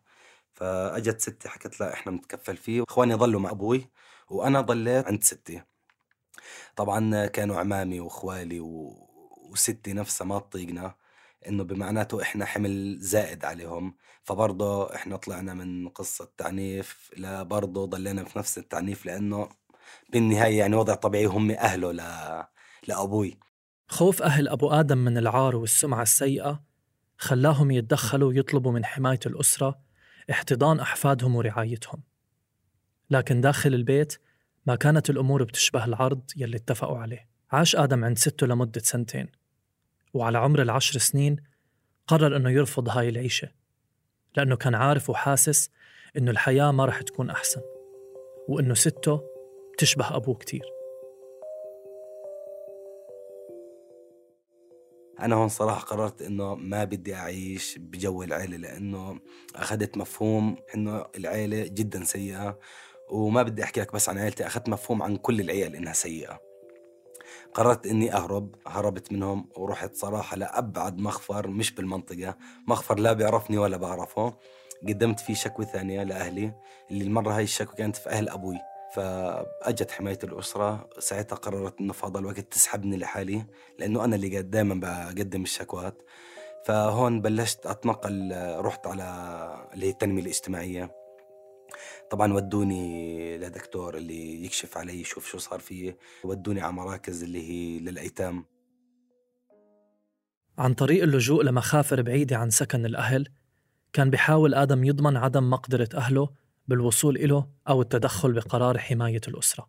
فأجت 0.55 1.21
ستي 1.21 1.49
حكت 1.49 1.81
لها 1.81 1.93
إحنا 1.93 2.13
بنتكفل 2.13 2.57
فيه. 2.57 2.81
واخواني 2.81 3.15
ظلوا 3.15 3.41
مع 3.41 3.51
أبوي. 3.51 3.89
وأنا 4.33 4.61
ضليت 4.61 5.07
عند 5.07 5.25
ستي. 5.25 5.63
طبعا 6.77 7.27
كانوا 7.27 7.57
عمامي 7.57 8.01
وإخوالي 8.01 8.61
و... 8.61 8.95
وستي 9.51 9.93
نفسها 9.93 10.25
ما 10.25 10.39
تطيقنا 10.39 10.95
إنه 11.49 11.65
بمعناته 11.65 12.23
إحنا 12.23 12.45
حمل 12.45 12.99
زائد 13.01 13.45
عليهم. 13.45 13.97
فبرضه 14.25 14.95
إحنا 14.95 15.17
طلعنا 15.17 15.55
من 15.55 15.89
قصة 15.89 16.29
تعنيف 16.37 17.11
لبرضه 17.17 17.87
ضلينا 17.87 18.25
في 18.25 18.39
نفس 18.39 18.59
التعنيف 18.59 19.07
لأنه 19.07 19.49
بالنهاية 20.13 20.59
يعني 20.59 20.77
وضع 20.77 20.95
طبيعي 20.95 21.25
هم 21.25 21.51
أهله 21.51 21.93
ل... 21.93 22.03
لأبوي. 22.89 23.39
خوف 23.89 24.23
أهل 24.23 24.49
أبو 24.49 24.71
آدم 24.71 24.99
من 24.99 25.19
العار 25.19 25.57
والسمعة 25.57 26.03
السيئة 26.03 26.63
خلاهم 27.19 27.71
يتدخلوا 27.71 28.29
ويطلبوا 28.29 28.73
من 28.73 28.85
حماية 28.85 29.21
الأسرة 29.27 29.79
احتضان 30.31 30.81
أحفادهم 30.81 31.37
ورعايتهم. 31.37 32.03
لكن 33.11 33.41
داخل 33.41 33.75
البيت 33.75 34.19
ما 34.67 34.77
كانت 34.77 35.11
الأمور 35.11 35.45
بتشبه 35.45 35.85
العرض 35.85 36.23
يلي 36.37 36.57
اتفقوا 36.57 36.99
عليه. 36.99 37.29
عاش 37.53 37.77
آدم 37.77 38.05
عند 38.05 38.19
سته 38.19 38.47
لمدة 38.47 38.81
سنتين 38.81 39.29
وعلى 40.15 40.39
عمر 40.39 40.63
العشر 40.63 40.99
سنين 40.99 41.37
قرر 42.07 42.37
أنه 42.37 42.51
يرفض 42.51 42.89
هاي 42.89 43.09
العيشة 43.09 43.49
لأنه 44.37 44.57
كان 44.57 44.75
عارف 44.75 45.11
وحاسس 45.11 45.71
أنه 46.17 46.31
الحياة 46.31 46.71
ما 46.71 46.85
رح 46.85 47.03
تكون 47.03 47.31
أحسن 47.31 47.61
وأنه 48.49 48.75
سته 48.75 49.21
بتشبه 49.75 50.17
أبوه 50.17 50.35
كتير. 50.35 50.63
أنا 55.21 55.37
هون 55.37 55.49
صراحة 55.49 55.81
قررت 55.81 56.23
إنه 56.23 56.55
ما 56.55 56.85
بدي 56.85 57.15
أعيش 57.15 57.79
بجو 57.79 58.23
العيلة 58.23 58.57
لأنه 58.57 59.21
أخذت 59.57 59.97
مفهوم 59.97 60.57
إنه 60.75 61.05
العيلة 61.17 61.67
جدا 61.67 62.05
سيئة 62.05 62.59
وما 63.13 63.43
بدي 63.43 63.65
أحكي 63.65 63.81
لك 63.81 63.93
بس 63.93 64.09
عن 64.09 64.19
عيلتي 64.19 64.47
أخذت 64.47 64.69
مفهوم 64.69 65.03
عن 65.03 65.17
كل 65.17 65.41
العيال 65.41 65.77
إنها 65.77 65.93
سيئة. 65.93 66.41
قررت 67.55 67.87
إني 67.87 68.15
أهرب 68.15 68.55
هربت 68.67 69.13
منهم 69.13 69.49
ورحت 69.57 69.95
صراحة 69.95 70.37
لأبعد 70.37 70.99
مخفر 70.99 71.49
مش 71.49 71.75
بالمنطقة 71.75 72.37
مخفر 72.69 72.99
لا 72.99 73.13
بيعرفني 73.13 73.59
ولا 73.59 73.77
بعرفه. 73.77 74.37
قدمت 74.89 75.21
فيه 75.21 75.35
شكوى 75.35 75.65
ثانية 75.65 76.03
لأهلي 76.03 76.53
اللي 76.91 77.05
المرة 77.05 77.33
هاي 77.37 77.43
الشكوى 77.43 77.75
كانت 77.77 77.97
في 77.97 78.11
أهل 78.11 78.29
أبوي. 78.29 78.59
فأجت 78.95 79.91
حماية 79.91 80.19
الأسرة 80.25 80.89
ساعتها 80.99 81.37
قررت 81.37 81.81
إنه 81.81 81.93
في 81.93 82.07
هذا 82.07 82.19
الوقت 82.19 82.41
تسحبني 82.41 82.97
لحالي 82.97 83.47
لأنه 83.79 84.05
أنا 84.05 84.17
اللي 84.17 84.43
دائما 84.43 84.75
بقدم 84.75 85.43
الشكوات. 85.43 86.03
فهون 86.67 87.21
بلشت 87.21 87.67
أتنقل 87.67 88.33
رحت 88.59 88.87
على 88.87 89.05
اللي 89.75 89.87
هي 89.87 89.91
التنمية 89.91 90.23
الاجتماعية. 90.23 91.02
طبعا 92.11 92.33
ودوني 92.33 93.39
لدكتور 93.39 93.97
اللي 93.97 94.45
يكشف 94.45 94.77
علي 94.77 95.01
يشوف 95.01 95.27
شو 95.27 95.39
صار 95.39 95.61
فيه 95.61 95.99
ودوني 96.25 96.61
على 96.61 96.73
مراكز 96.73 97.23
اللي 97.23 97.49
هي 97.49 97.79
للأيتام. 97.79 98.45
عن 100.59 100.75
طريق 100.75 101.03
اللجوء 101.03 101.45
لمخافر 101.45 102.03
بعيدة 102.03 102.37
عن 102.37 102.51
سكن 102.51 102.87
الأهل 102.87 103.29
كان 103.93 104.11
بحاول 104.11 104.55
آدم 104.55 104.85
يضمن 104.85 105.17
عدم 105.17 105.51
مقدرة 105.51 105.89
أهله 105.95 106.29
بالوصول 106.69 107.17
إله 107.17 107.49
أو 107.69 107.83
التدخل 107.83 108.33
بقرار 108.33 108.79
حماية 108.79 109.21
الأسرة. 109.29 109.69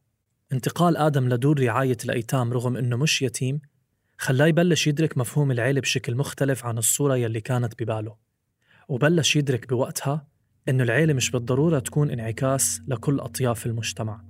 انتقال 0.51 0.97
آدم 0.97 1.29
لدور 1.29 1.59
رعاية 1.59 1.97
الأيتام 2.05 2.53
رغم 2.53 2.77
أنه 2.77 2.97
مش 2.97 3.21
يتيم 3.21 3.61
خلاه 4.17 4.47
يبلش 4.47 4.87
يدرك 4.87 5.17
مفهوم 5.17 5.51
العيلة 5.51 5.81
بشكل 5.81 6.15
مختلف 6.15 6.65
عن 6.65 6.77
الصورة 6.77 7.15
يلي 7.15 7.41
كانت 7.41 7.83
بباله. 7.83 8.15
وبلش 8.87 9.35
يدرك 9.35 9.69
بوقتها 9.69 10.27
إنه 10.69 10.83
العيلة 10.83 11.13
مش 11.13 11.31
بالضرورة 11.31 11.79
تكون 11.79 12.09
انعكاس 12.09 12.81
لكل 12.87 13.19
أطياف 13.19 13.65
المجتمع. 13.65 14.21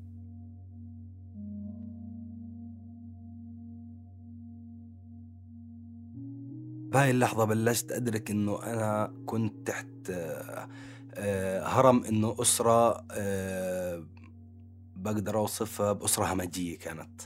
بهاي 6.92 7.12
اللحظة 7.12 7.46
بلشت 7.46 7.92
أدرك 7.92 8.32
إنه 8.32 8.64
أنا 8.64 9.14
كنت 9.26 9.68
تحت 9.68 9.88
آه، 10.10 11.68
هرم 11.68 12.04
إنه 12.04 12.36
أسرة 12.40 13.06
آه، 13.12 14.04
بقدر 14.96 15.38
أوصفها 15.38 15.94
بأسرة 15.94 16.34
همجية 16.34 16.78
كانت. 16.78 17.22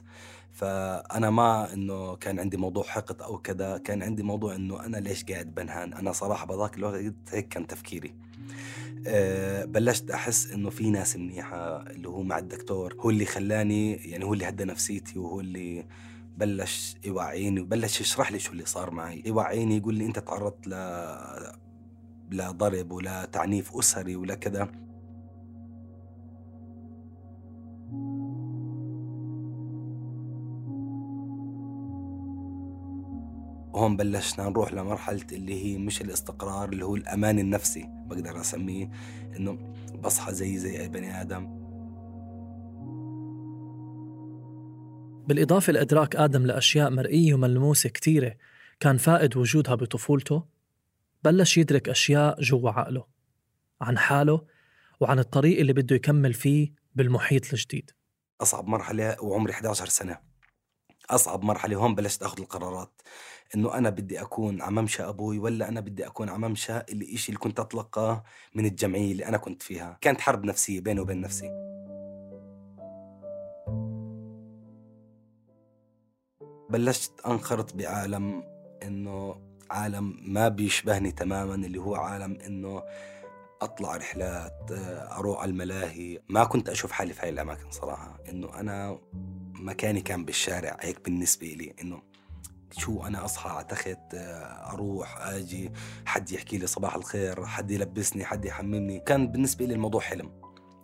فأنا 0.52 1.30
ما 1.30 1.74
إنه 1.74 2.16
كان 2.16 2.40
عندي 2.40 2.58
موضوع 2.58 2.84
حقد 2.84 3.22
أو 3.22 3.38
كذا 3.38 3.78
كان 3.78 4.04
عندي 4.04 4.24
موضوع 4.24 4.56
إنه 4.56 4.86
أنا 4.86 4.98
ليش 4.98 5.24
قاعد 5.24 5.56
بنهان؟ 5.56 5.94
أنا 5.94 6.12
صراحة 6.12 6.46
بذاك 6.46 6.78
الوقت 6.78 7.14
هيك 7.32 7.48
كان 7.48 7.68
تفكيري. 7.68 8.14
أه 9.10 9.66
بلشت 9.66 10.12
أحس 10.12 10.52
إنه 10.52 10.70
في 10.70 10.90
ناس 10.90 11.18
منيحة 11.18 11.58
اللي 11.82 12.10
هو 12.10 12.24
مع 12.24 12.38
الدكتور 12.38 12.96
هو 13.00 13.10
اللي 13.10 13.26
خلاني 13.26 13.94
يعني 13.94 14.26
هو 14.26 14.34
اللي 14.34 14.50
هدى 14.50 14.66
نفسيتي 14.66 15.20
وهو 15.20 15.40
اللي 15.40 15.86
بلش 16.38 16.96
يوعيني 17.06 17.62
وبلش 17.62 18.02
يشرح 18.02 18.32
لي 18.32 18.40
شو 18.40 18.52
اللي 18.52 18.66
صار 18.66 18.92
معي. 18.92 19.24
يوعيني 19.26 19.78
يقول 19.78 19.96
لي 19.96 20.06
أنت 20.06 20.20
تعرضت 20.20 20.68
ل 20.68 20.74
لضرب 22.32 22.92
ولا 22.92 23.26
تعنيف 23.26 23.78
أسري 23.78 24.16
ولا 24.16 24.36
كذا. 24.36 24.64
هون 33.76 33.98
بلشنا 33.98 34.50
نروح 34.50 34.74
لمرحلة 34.74 35.28
اللي 35.32 35.66
هي 35.66 35.78
مش 35.78 36.02
الاستقرار 36.02 36.70
اللي 36.70 36.86
هو 36.86 36.96
الأمان 36.96 37.40
النفسي. 37.40 37.97
بقدر 38.08 38.42
أسميه 38.42 38.92
إنه 39.38 39.74
بصحى 39.96 40.34
زي 40.34 40.58
زي 40.58 40.82
أي 40.82 40.90
بني 40.90 41.22
آدم. 41.22 41.58
بالإضافة 45.28 45.74
لإدراك 45.74 46.16
آدم 46.16 46.46
لأشياء 46.46 46.90
مرئية 46.90 47.34
وملموسة 47.34 47.90
كتيرة 47.90 48.36
كان 48.80 48.98
فائد 48.98 49.38
وجودها 49.38 49.76
بطفولته. 49.76 50.44
بلش 51.24 51.58
يدرك 51.58 51.90
أشياء 51.90 52.42
جوا 52.42 52.72
عقله 52.72 53.06
عن 53.82 53.98
حاله 53.98 54.46
وعن 55.00 55.20
الطريق 55.20 55.60
اللي 55.60 55.74
بده 55.74 55.96
يكمل 55.96 56.34
فيه 56.34 56.74
بالمحيط 56.96 57.54
الجديد. 57.54 57.92
أصعب 58.42 58.68
مرحلة 58.68 59.24
وعمري 59.24 59.54
11 59.54 59.86
سنة. 59.86 60.18
أصعب 61.10 61.44
مرحلة 61.44 61.78
هون 61.78 61.96
بلشت 61.96 62.24
أخذ 62.24 62.40
القرارات. 62.40 63.02
إنه 63.56 63.78
أنا 63.78 63.90
بدي 63.90 64.22
أكون 64.22 64.62
على 64.62 64.88
أبوي 65.00 65.40
ولا 65.40 65.70
أنا 65.70 65.80
بدي 65.80 66.08
أكون 66.08 66.30
على 66.30 66.40
ممشى 66.40 66.78
إشي 66.78 67.30
اللي 67.30 67.40
كنت 67.40 67.60
أتلقاه 67.60 68.24
من 68.56 68.66
الجمعية 68.66 69.12
اللي 69.12 69.26
أنا 69.26 69.38
كنت 69.38 69.64
فيها. 69.64 69.98
كانت 70.02 70.22
حرب 70.22 70.46
نفسية 70.46 70.80
بيني 70.80 71.00
وبين 71.00 71.22
نفسي. 71.22 71.50
بلشت 76.70 77.20
أنخرط 77.28 77.76
بعالم 77.76 78.44
إنه 78.84 79.42
عالم 79.72 80.18
ما 80.22 80.48
بيشبهني 80.48 81.12
تماما 81.12 81.56
اللي 81.56 81.78
هو 81.78 81.96
عالم 81.96 82.38
إنه 82.46 82.84
أطلع 83.62 83.96
رحلات 83.96 84.72
أروح 85.12 85.42
على 85.42 85.52
الملاهي. 85.52 86.20
ما 86.30 86.44
كنت 86.44 86.70
أشوف 86.70 86.92
حالي 86.92 87.14
في 87.14 87.22
هاي 87.22 87.30
الأماكن 87.30 87.72
صراحة. 87.72 88.20
إنه 88.30 88.60
أنا 88.60 89.00
مكاني 89.60 90.02
كان 90.02 90.26
بالشارع 90.26 90.78
هيك 90.80 91.06
بالنسبة 91.06 91.48
لي 91.48 91.74
إنه 91.82 92.02
شو 92.72 93.04
أنا 93.04 93.26
أصحى 93.26 93.50
على 93.50 93.64
تخت 93.64 94.14
آه، 94.14 94.74
أروح 94.74 95.18
آجي 95.22 95.72
حد 96.06 96.32
يحكي 96.32 96.58
لي 96.58 96.68
صباح 96.68 96.96
الخير 96.96 97.46
حد 97.46 97.72
يلبسني 97.72 98.26
حد 98.26 98.46
يحممني. 98.46 99.00
كان 99.00 99.32
بالنسبة 99.32 99.66
لي 99.66 99.74
الموضوع 99.74 100.02
حلم 100.02 100.42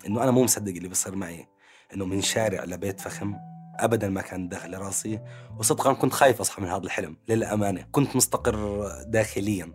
إنه 0.07 0.23
أنا 0.23 0.31
مو 0.31 0.43
مصدق 0.43 0.73
اللي 0.75 0.87
بصير 0.87 1.15
معي. 1.15 1.47
إنه 1.93 2.05
من 2.05 2.21
شارع 2.21 2.63
لبيت 2.63 2.99
فخم 2.99 3.35
ابدا 3.79 4.09
ما 4.09 4.21
كان 4.21 4.49
داخل 4.49 4.77
راسي 4.77 5.19
وصدقا 5.57 5.93
كنت 5.93 6.13
خايف 6.13 6.41
أصحى 6.41 6.61
من 6.61 6.67
هذا 6.67 6.83
الحلم 6.83 7.17
للأمانة. 7.29 7.87
كنت 7.91 8.15
مستقر 8.15 8.87
داخليا. 9.03 9.73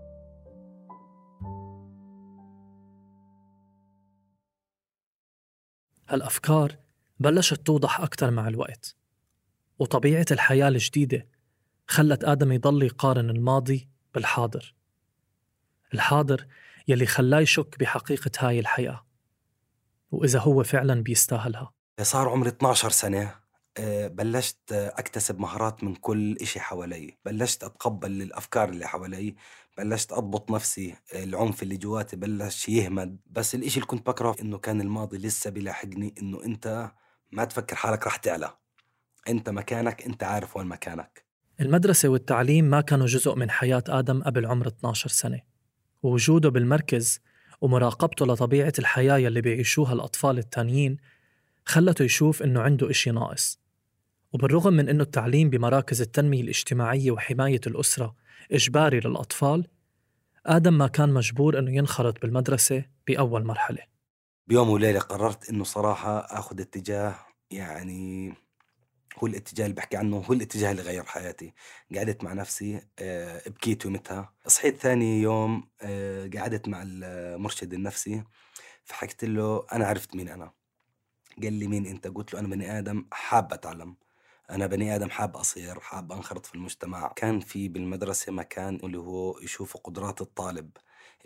هالافكار 6.09 6.88
بلشت 7.21 7.67
توضح 7.67 8.01
أكثر 8.01 8.31
مع 8.31 8.49
الوقت 8.49 8.97
وطبيعة 9.79 10.27
الحياة 10.31 10.69
الجديدة 10.69 11.29
خلت 11.87 12.25
آدم 12.25 12.53
يضل 12.53 12.83
يقارن 12.83 13.31
الماضي 13.31 13.89
بالحاضر. 14.15 14.75
الحاضر 15.95 16.47
يلي 16.89 17.07
خلاه 17.07 17.41
يشك 17.41 17.79
بحقيقة 17.79 18.31
هاي 18.39 18.61
الحياة 18.61 19.07
وإذا 20.11 20.39
هو 20.39 20.63
فعلا 20.63 21.03
بيستاهلها. 21.03 21.73
صار 22.03 22.29
عمري 22.29 22.49
12 22.49 22.91
سنة 22.91 23.35
آه، 23.79 24.09
بلشت 24.09 24.73
أكتسب 24.73 25.41
مهارات 25.41 25.85
من 25.85 25.95
كل 25.95 26.37
إشي 26.37 26.61
حوالي. 26.61 27.17
بلشت 27.25 27.65
أتقبل 27.65 28.23
الأفكار 28.23 28.69
اللي 28.69 28.87
حوالي. 28.87 29.35
بلشت 29.79 30.13
أضبط 30.13 30.51
نفسي 30.51 30.95
العنف 31.15 31.63
اللي 31.63 31.77
جواتي 31.77 32.17
بلش 32.17 32.69
يهمد 32.69 33.19
بس 33.27 33.55
الإشي 33.55 33.77
اللي 33.77 33.87
كنت 33.87 34.07
بكره 34.07 34.37
إنه 34.41 34.59
كان 34.59 34.81
الماضي 34.81 35.19
لسه 35.19 35.51
بيلاحقني 35.51 36.15
إنه 36.23 36.45
أنت 36.45 36.91
ما 37.30 37.44
تفكر 37.44 37.76
حالك 37.76 38.06
رح 38.06 38.16
تعلى. 38.16 38.54
أنت 39.28 39.49
مكانك 39.49 40.02
أنت 40.02 40.23
عارف 40.23 40.56
وين 40.56 40.66
مكانك. 40.66 41.25
المدرسة 41.61 42.08
والتعليم 42.08 42.64
ما 42.64 42.80
كانوا 42.80 43.06
جزء 43.06 43.35
من 43.35 43.50
حياة 43.50 43.85
آدم 43.88 44.23
قبل 44.23 44.47
عمر 44.47 44.66
12 44.66 45.11
سنة. 45.11 45.40
ووجوده 46.02 46.49
بالمركز 46.49 47.20
ومراقبته 47.61 48.26
لطبيعة 48.26 48.73
الحياة 48.78 49.18
يلي 49.18 49.40
بيعيشوها 49.40 49.92
الأطفال 49.92 50.38
التانيين 50.38 50.97
خلته 51.64 52.02
يشوف 52.02 52.42
إنه 52.42 52.61
عنده 52.61 52.90
إشي 52.90 53.11
ناقص. 53.11 53.61
وبالرغم 54.32 54.73
من 54.73 54.88
إنه 54.88 55.02
التعليم 55.02 55.50
بمراكز 55.50 56.00
التنمية 56.00 56.42
الاجتماعية 56.42 57.11
وحماية 57.11 57.61
الأسرة 57.66 58.14
إجباري 58.52 59.00
للأطفال 59.00 59.66
آدم 60.47 60.78
ما 60.78 60.87
كان 60.87 61.08
مجبور 61.08 61.58
إنه 61.58 61.70
ينخرط 61.70 62.23
بالمدرسة 62.23 62.85
بأول 63.06 63.44
مرحلة. 63.44 63.98
بيوم 64.49 64.71
وليلة 64.71 65.00
قررت 65.00 65.50
إنه 65.50 65.64
صراحة 65.64 66.19
آخذ 66.19 66.61
اتجاه 66.61 67.14
يعني 67.50 68.35
هو 69.19 69.26
الاتجاه 69.26 69.64
اللي 69.64 69.76
بحكي 69.76 69.97
عنه 69.97 70.17
هو 70.17 70.33
الاتجاه 70.33 70.71
اللي 70.71 70.83
غير 70.83 71.05
حياتي. 71.05 71.55
قعدت 71.97 72.25
مع 72.25 72.33
نفسي 72.33 72.81
آه، 72.99 73.49
بكيت 73.49 73.85
يومتها. 73.85 74.35
صحيت 74.47 74.76
ثاني 74.76 75.23
يوم 75.23 75.69
آه، 75.83 76.31
قعدت 76.37 76.69
مع 76.69 76.83
المرشد 76.87 77.75
النفسي. 77.75 78.25
فحكيت 78.85 79.25
له 79.25 79.67
أنا 79.73 79.87
عرفت 79.87 80.17
مين 80.17 80.28
أنا. 80.28 80.52
قال 81.43 81.52
لي 81.52 81.67
مين 81.67 81.87
أنت؟ 81.87 82.07
قلت 82.09 82.35
له 82.35 82.40
أنا 82.40 82.49
بني 82.49 82.78
آدم 82.78 83.07
حاب 83.12 83.52
أتعلم. 83.52 83.97
أنا 84.50 84.67
بني 84.67 84.95
آدم 84.95 85.11
حاب 85.11 85.37
أصير 85.37 85.81
حاب 85.81 86.12
أنخرط 86.12 86.47
في 86.47 86.55
المجتمع. 86.55 87.12
كان 87.17 87.40
في 87.40 87.69
بالمدرسة 87.69 88.33
مكان 88.33 88.76
اللي 88.85 88.99
هو 88.99 89.38
يشوفوا 89.40 89.81
قدرات 89.81 90.21
الطالب. 90.21 90.71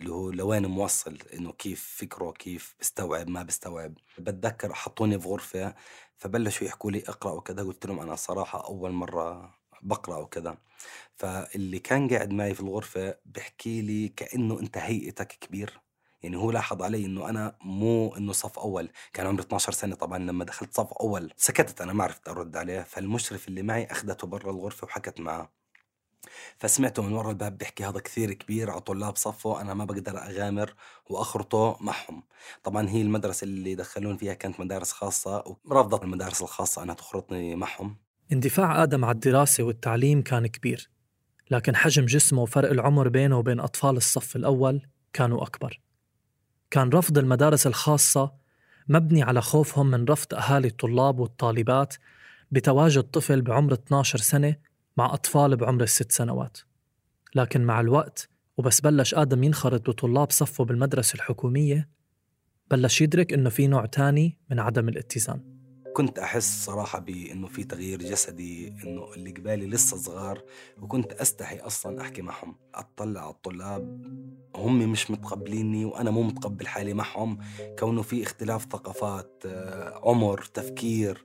اللي 0.01 0.13
هو 0.13 0.31
لوين 0.31 0.67
موصل 0.67 1.19
إنه 1.35 1.53
كيف 1.53 1.97
فكره 1.99 2.31
كيف 2.33 2.75
بيستوعب 2.79 3.29
ما 3.29 3.43
بيستوعب 3.43 3.95
بتذكر 4.19 4.75
حطوني 4.75 5.19
في 5.21 5.29
غرفة 5.29 5.75
فبلشوا 6.17 6.67
يحكوا 6.67 6.91
لي 6.91 7.03
اقرأ 7.09 7.33
وكذا 7.33 7.63
قلت 7.63 7.87
لهم 7.87 8.01
أنا 8.01 8.15
صراحة 8.17 8.67
أول 8.69 8.91
مرة 8.93 9.55
بقرأ 9.83 10.17
وكذا. 10.17 10.57
فاللي 11.15 11.79
كان 11.79 12.09
قاعد 12.09 12.31
معي 12.33 12.55
في 12.55 12.61
الغرفة 12.61 13.15
بحكي 13.27 13.83
لي 13.83 14.09
كأنه 14.09 14.61
أنت 14.61 14.79
هيئتك 14.79 15.33
كبير. 15.41 15.81
يعني 16.23 16.37
هو 16.37 16.51
لاحظ 16.51 16.83
علي 16.83 17.05
إنه 17.07 17.29
أنا 17.29 17.57
مو 17.61 18.17
إنه 18.17 18.33
صف 18.33 18.59
أول. 18.59 18.91
كان 19.13 19.27
عمري 19.27 19.43
12 19.43 19.73
سنة 19.73 19.95
طبعا 19.97 20.19
لما 20.19 20.45
دخلت 20.45 20.75
صف 20.75 20.93
أول 20.93 21.33
سكتت 21.37 21.81
أنا 21.81 21.93
ما 21.93 22.05
عرفت 22.05 22.29
أرد 22.29 22.57
عليه. 22.57 22.83
فالمشرف 22.83 23.49
اللي 23.49 23.63
معي 23.63 23.85
أخذته 23.87 24.27
برا 24.27 24.51
الغرفة 24.51 24.85
وحكت 24.85 25.21
معه 25.21 25.53
فسمعته 26.59 27.03
من 27.03 27.13
ورا 27.13 27.31
الباب 27.31 27.59
بيحكي 27.59 27.85
هذا 27.85 28.01
كثير 28.01 28.33
كبير 28.33 28.71
على 28.71 28.81
طلاب 28.81 29.17
صفه 29.17 29.61
أنا 29.61 29.75
ما 29.75 29.85
بقدر 29.85 30.19
أغامر 30.19 30.75
وأخرطه 31.11 31.77
معهم. 31.81 32.23
طبعا 32.65 32.89
هي 32.89 33.03
المدرسة 33.03 33.45
اللي 33.45 33.75
دخلون 33.75 34.17
فيها 34.17 34.35
كانت 34.35 34.61
مدارس 34.61 34.93
خاصة 34.93 35.57
ورفضت 35.65 36.03
المدارس 36.03 36.43
الخاصة 36.43 36.83
أنها 36.83 36.95
تخرطني 36.95 37.57
معهم. 37.57 37.97
اندفاع 38.33 38.83
آدم 38.83 39.05
على 39.05 39.15
الدراسة 39.15 39.65
والتعليم 39.65 40.23
كان 40.23 40.47
كبير 40.47 40.91
لكن 41.51 41.77
حجم 41.77 42.05
جسمه 42.07 42.43
وفرق 42.43 42.71
العمر 42.71 43.09
بينه 43.09 43.39
وبين 43.39 43.61
أطفال 43.61 43.97
الصف 43.97 44.37
الأول 44.37 44.87
كانوا 45.13 45.43
أكبر. 45.43 45.81
كان 46.71 46.89
رفض 46.89 47.19
المدارس 47.19 47.67
الخاصة 47.67 48.33
مبني 48.89 49.23
على 49.23 49.43
خوفهم 49.43 49.87
من 49.91 50.05
رفض 50.05 50.35
أهالي 50.35 50.69
الطلاب 50.69 51.19
والطالبات 51.19 51.95
بتواجد 52.51 53.03
طفل 53.03 53.43
بعمر 53.43 53.73
12 53.73 54.19
سنة 54.19 54.57
مع 54.97 55.15
أطفال 55.15 55.57
بعمر 55.57 55.83
الست 55.83 56.13
سنوات. 56.13 56.59
لكن 57.35 57.65
مع 57.65 57.81
الوقت 57.81 58.29
وبس 58.57 58.81
بلش 58.81 59.15
آدم 59.15 59.45
ينخرط 59.45 59.91
بطلاب 59.91 60.31
صفه 60.31 60.65
بالمدرسة 60.65 61.15
الحكومية 61.15 61.89
بلش 62.71 63.01
يدرك 63.01 63.33
إنه 63.33 63.51
في 63.51 63.67
نوع 63.67 63.87
تاني 63.87 64.39
من 64.51 64.61
عدم 64.61 64.89
الاتزان. 64.89 65.53
كنت 65.95 66.19
أحس 66.19 66.65
صراحة 66.65 66.99
بأنه 66.99 67.47
في 67.47 67.65
تغيير 67.65 67.99
جسدي 67.99 68.69
إنه 68.69 69.15
اللي 69.15 69.31
قبالي 69.31 69.67
لسه 69.67 69.97
صغار 69.97 70.43
وكنت 70.81 71.13
أستحي 71.13 71.57
أصلا 71.59 72.01
أحكي 72.01 72.23
معهم. 72.23 72.57
أطلع 72.75 73.21
على 73.21 73.31
الطلاب 73.31 74.03
هم 74.57 74.93
مش 74.93 75.11
متقبليني 75.11 75.85
وأنا 75.85 76.11
مو 76.11 76.23
متقبل 76.23 76.67
حالي 76.67 76.95
معهم. 76.95 77.39
كونه 77.79 78.03
في 78.03 78.23
اختلاف 78.23 78.63
ثقافات 78.63 79.43
آه، 79.47 80.01
عمر 80.09 80.43
تفكير 80.55 81.25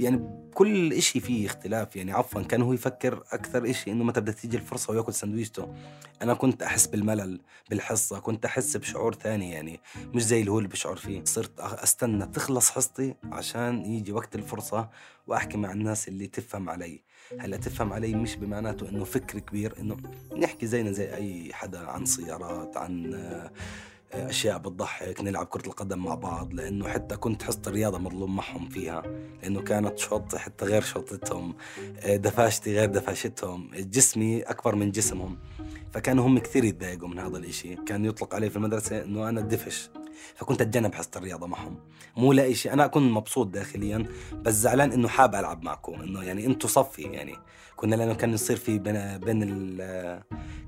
يعني 0.00 0.48
كل 0.54 0.92
إشي 0.92 1.20
فيه 1.20 1.46
اختلاف. 1.46 1.96
يعني 1.96 2.12
عفوا 2.12 2.42
كان 2.42 2.62
هو 2.62 2.72
يفكر 2.72 3.24
أكثر 3.32 3.70
إشي 3.70 3.92
إنه 3.92 4.04
متى 4.04 4.20
بدها 4.20 4.34
تيجي 4.34 4.56
الفرصة 4.56 4.92
ويأكل 4.92 5.14
سندويشته 5.14 5.74
أنا 6.22 6.34
كنت 6.34 6.62
أحس 6.62 6.86
بالملل 6.86 7.40
بالحصة. 7.70 8.18
كنت 8.20 8.44
أحس 8.44 8.76
بشعور 8.76 9.14
ثاني 9.14 9.50
يعني 9.50 9.80
مش 10.14 10.22
زي 10.22 10.40
اللي 10.40 10.50
هو 10.50 10.58
اللي 10.58 10.68
بشعر 10.68 10.96
فيه. 10.96 11.24
صرت 11.24 11.60
أستنى 11.60 12.26
تخلص 12.26 12.70
حصتي 12.70 13.14
عشان 13.32 13.84
يجي 13.84 14.12
وقت 14.12 14.34
الفرصة 14.34 14.88
وأحكي 15.26 15.56
مع 15.56 15.72
الناس 15.72 16.08
اللي 16.08 16.26
تفهم 16.26 16.70
علي. 16.70 17.02
هلأ 17.40 17.56
تفهم 17.56 17.92
علي 17.92 18.14
مش 18.14 18.36
بمعناته 18.36 18.88
إنه 18.88 19.04
فكر 19.04 19.38
كبير 19.38 19.74
إنه 19.80 19.96
نحكي 20.36 20.66
زينا 20.66 20.92
زي 20.92 21.14
أي 21.14 21.52
حدا 21.52 21.78
عن 21.78 22.04
سيارات 22.04 22.76
عن 22.76 23.14
أشياء 24.12 24.58
بتضحك 24.58 25.20
نلعب 25.20 25.46
كرة 25.46 25.66
القدم 25.66 26.04
مع 26.04 26.14
بعض 26.14 26.54
لأنه 26.54 26.88
حتى 26.88 27.16
كنت 27.16 27.42
حصة 27.42 27.60
الرياضة 27.66 27.98
مظلوم 27.98 28.36
معهم 28.36 28.68
فيها 28.68 29.02
لأنه 29.42 29.62
كانت 29.62 29.98
شوط 29.98 30.34
حتى 30.36 30.64
غير 30.64 30.82
شوطتهم 30.82 31.54
آه، 32.00 32.16
دفاشتي 32.16 32.74
غير 32.74 32.88
دفاشتهم 32.88 33.70
جسمي 33.74 34.42
أكبر 34.42 34.74
من 34.74 34.90
جسمهم. 34.90 35.38
فكانوا 35.92 36.26
هم 36.26 36.38
كثير 36.38 36.64
يتضايقوا 36.64 37.08
من 37.08 37.18
هذا 37.18 37.38
الإشي. 37.38 37.76
كان 37.76 38.04
يطلق 38.04 38.34
علي 38.34 38.50
في 38.50 38.56
المدرسة 38.56 39.02
إنه 39.02 39.28
أنا 39.28 39.40
الدفش 39.40 39.90
فكنت 40.34 40.60
أتجنب 40.60 40.94
حصة 40.94 41.10
الرياضة 41.16 41.46
معهم. 41.46 41.76
مو 42.16 42.32
لا 42.32 42.52
شيء. 42.52 42.72
أنا 42.72 42.86
كنت 42.86 43.12
مبسوط 43.12 43.46
داخليا 43.46 44.06
بس 44.32 44.54
زعلان 44.54 44.92
إنه 44.92 45.08
حاب 45.08 45.34
ألعب 45.34 45.62
معكم. 45.62 45.94
إنه 45.94 46.22
يعني 46.22 46.46
أنتم 46.46 46.68
صفي 46.68 47.02
يعني. 47.02 47.34
كنا 47.76 47.96
لأنه 47.96 48.14
كان 48.14 48.34
يصير 48.34 48.56
في 48.56 48.78
بين, 48.78 49.18
بين 49.18 49.40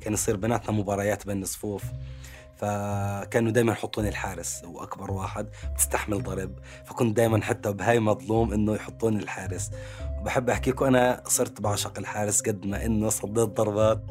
كان 0.00 0.12
يصير 0.12 0.37
بيناتنا 0.37 0.70
مباريات 0.70 1.26
بين 1.26 1.42
الصفوف. 1.42 1.83
فكانوا 2.61 3.51
دائما 3.53 3.73
يحطوني 3.73 4.09
الحارس 4.09 4.64
هو 4.64 4.83
أكبر 4.83 5.11
واحد 5.11 5.49
بتستحمل 5.75 6.23
ضرب 6.23 6.59
فكنت 6.85 7.16
دائما 7.16 7.42
حتى 7.42 7.73
بهاي 7.73 8.01
مظلوم 8.01 8.53
إنه 8.53 8.75
يحطوني 8.75 9.18
الحارس. 9.18 9.70
وبحب 10.20 10.51
احكي 10.51 10.70
لكم 10.70 10.85
أنا 10.85 11.23
صرت 11.27 11.61
بعشق 11.61 11.99
الحارس 11.99 12.42
قد 12.42 12.66
ما 12.66 12.87
إنه 12.87 13.09
صديت 13.09 13.49
ضربات. 13.49 14.03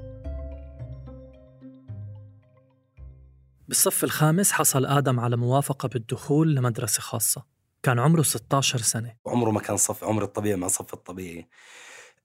بالصف 3.67 4.03
الخامس 4.03 4.51
حصل 4.51 4.85
آدم 4.85 5.19
على 5.19 5.37
موافقة 5.37 5.87
بالدخول 5.87 6.55
لمدرسة 6.55 7.01
خاصة. 7.01 7.43
كان 7.83 7.99
عمره 7.99 8.21
16 8.21 8.79
سنة. 8.81 9.15
عمره 9.27 9.51
ما 9.51 9.59
كان 9.59 9.77
صف 9.77 10.03
عمر 10.03 10.23
الطبيعي 10.23 10.55
مع 10.55 10.67
صف 10.67 10.93
الطبيعي. 10.93 11.47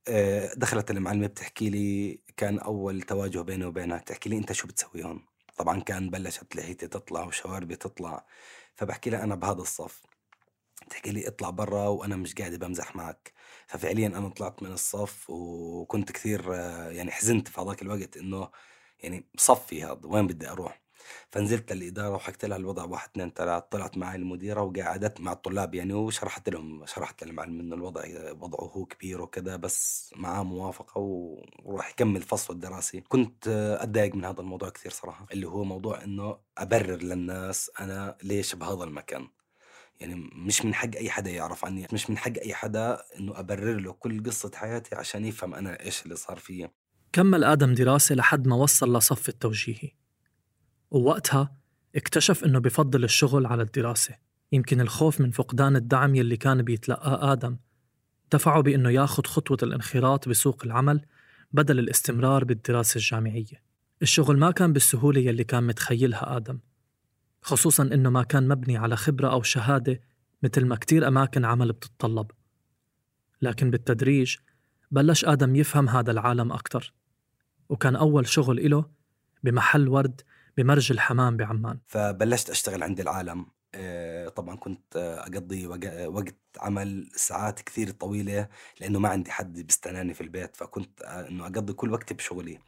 آه، 0.09 0.51
دخلت 0.57 0.91
المعلمة 0.91 1.27
بتحكي 1.27 1.71
لي 1.71 2.21
كان 2.37 2.59
أول 2.59 3.03
تواجه 3.03 3.41
بيني 3.41 3.65
وبينها 3.65 3.99
بتحكي 3.99 4.29
لي 4.29 4.37
أنت 4.37 4.53
شو 4.53 4.69
بتسوي 4.69 5.05
هون؟ 5.05 5.34
طبعا 5.57 5.81
كان 5.81 6.11
بلشت 6.11 6.57
لحيتي 6.57 6.88
تطلع 6.88 7.25
وشواربي 7.25 7.77
تطلع 7.77 8.27
فبحكي 8.75 9.11
لها 9.11 9.25
أنا 9.25 9.35
بهذا 9.35 9.62
الصف. 9.62 10.03
تحكي 10.90 11.11
لي 11.12 11.29
اطلع 11.29 11.51
برا 11.51 11.88
وأنا 11.88 12.17
مش 12.17 12.35
قاعدة 12.35 12.59
بمزح 12.59 12.97
معك. 12.97 13.33
ففعليا 13.67 14.07
أنا 14.09 14.29
طلعت 14.29 14.62
من 14.62 14.73
الصف 14.73 15.31
وكنت 15.31 16.12
كثير 16.12 16.53
يعني 16.93 17.11
حزنت 17.11 17.49
في 17.49 17.61
هذاك 17.61 17.83
الوقت 17.83 18.17
إنه 18.17 18.51
يعني 19.01 19.27
صفي 19.38 19.85
هذا 19.85 20.01
وين 20.05 20.27
بدي 20.27 20.51
أروح؟ 20.51 20.84
فنزلت 21.31 21.73
للإدارة 21.73 22.14
وحكيت 22.14 22.45
لها 22.45 22.57
الوضع 22.57 22.85
واحد 22.85 23.09
اثنين 23.09 23.33
ثلاث 23.37 23.62
طلعت 23.71 23.99
معي 23.99 24.17
المديرة 24.17 24.62
وقعدت 24.62 25.21
مع 25.21 25.33
الطلاب 25.33 25.75
يعني 25.75 25.93
وشرحت 25.93 26.49
لهم 26.49 26.87
شرحت 26.87 27.25
للمعلم 27.25 27.61
إنه 27.61 27.77
الوضع 27.77 28.03
وضعه 28.40 28.64
هو 28.64 28.85
كبير 28.85 29.23
وكذا 29.23 29.57
بس 29.57 30.11
معاه 30.17 30.43
موافقة 30.43 30.99
وراح 31.62 31.90
يكمل 31.90 32.23
فصله 32.23 32.55
الدراسي 32.55 33.01
كنت 33.01 33.49
أتضايق 33.81 34.14
من 34.14 34.25
هذا 34.25 34.40
الموضوع 34.40 34.69
كثير 34.69 34.93
صراحة 34.93 35.27
اللي 35.33 35.49
هو 35.49 35.64
موضوع 35.64 36.05
إنه 36.05 36.38
أبرر 36.59 37.03
للناس 37.03 37.71
أنا 37.81 38.17
ليش 38.23 38.55
بهذا 38.55 38.85
المكان. 38.85 39.29
يعني 40.01 40.14
مش 40.35 40.64
من 40.64 40.75
حق 40.75 40.97
أي 40.97 41.11
حدا 41.11 41.31
يعرف 41.31 41.64
عني 41.64 41.87
مش 41.93 42.11
من 42.11 42.19
حق 42.19 42.33
أي 42.43 42.55
حدا 42.55 43.03
إنه 43.19 43.38
أبرر 43.38 43.81
له 43.81 43.93
كل 43.93 44.23
قصة 44.23 44.51
حياتي 44.55 44.95
عشان 44.95 45.25
يفهم 45.25 45.55
أنا 45.55 45.81
إيش 45.81 46.03
اللي 46.03 46.17
صار 46.17 46.38
فيي 46.38 46.71
كمل 47.12 47.45
آدم 47.45 47.75
دراسة 47.75 48.14
لحد 48.14 48.49
ما 48.49 48.57
وصل 48.57 48.97
لصف 48.97 49.29
التوجيهي. 49.29 49.90
ووقتها 50.95 51.57
اكتشف 51.97 52.45
إنه 52.45 52.59
بفضل 52.59 53.05
الشغل 53.05 53.47
على 53.47 53.63
الدراسة. 53.63 54.15
يمكن 54.53 54.81
الخوف 54.81 55.21
من 55.21 55.31
فقدان 55.31 55.77
الدعم 55.77 56.15
يلي 56.15 56.37
كان 56.37 56.63
بيتلقاه 56.63 57.33
آدم 57.33 57.57
دفعه 58.33 58.61
بأنه 58.61 58.91
ياخذ 58.91 59.25
خطوة 59.25 59.59
الانخراط 59.63 60.29
بسوق 60.29 60.65
العمل 60.65 61.01
بدل 61.53 61.79
الاستمرار 61.79 62.45
بالدراسة 62.45 62.99
الجامعية. 62.99 63.63
الشغل 64.03 64.39
ما 64.39 64.51
كان 64.51 64.73
بالسهولة 64.73 65.21
يلي 65.21 65.45
كان 65.45 65.65
متخيلها 65.65 66.37
آدم 66.37 66.59
خصوصا 67.43 67.83
إنه 67.83 68.11
ما 68.11 68.23
كان 68.23 68.49
مبني 68.49 68.77
على 68.77 68.97
خبرة 68.97 69.29
أو 69.29 69.43
شهادة 69.43 70.01
مثل 70.43 70.67
ما 70.67 70.77
كتير 70.77 71.09
أماكن 71.09 71.45
عمل 71.45 71.73
بتتطلب. 71.73 72.31
لكن 73.43 73.71
بالتدريج 73.71 74.37
بلش 74.91 75.25
آدم 75.25 75.57
يفهم 75.57 75.89
هذا 75.89 76.11
العالم 76.11 76.53
أكتر 76.53 76.93
وكان 77.69 77.97
أول 77.97 78.29
شغل 78.29 78.59
إله 78.59 78.85
بمحل 79.43 79.89
ورد 79.89 80.21
بمرج 80.57 80.93
الحمام 80.93 81.37
بعمان. 81.37 81.79
فبلشت 81.87 82.51
أشتغل 82.51 82.83
عند 82.83 83.01
العالم. 83.01 83.47
طبعا 84.37 84.57
كنت 84.57 84.97
أقضي 84.97 85.67
وقت 86.07 86.37
عمل 86.59 87.09
ساعات 87.17 87.61
كثير 87.61 87.90
طويلة 87.90 88.49
لأنه 88.81 88.99
ما 88.99 89.09
عندي 89.09 89.31
حد 89.31 89.61
بيستناني 89.61 90.14
في 90.14 90.21
البيت 90.21 90.57
فكنت 90.57 91.03
إنه 91.03 91.47
أقضي 91.47 91.73
كل 91.73 91.93
وقتي 91.93 92.14
بشغلي. 92.14 92.59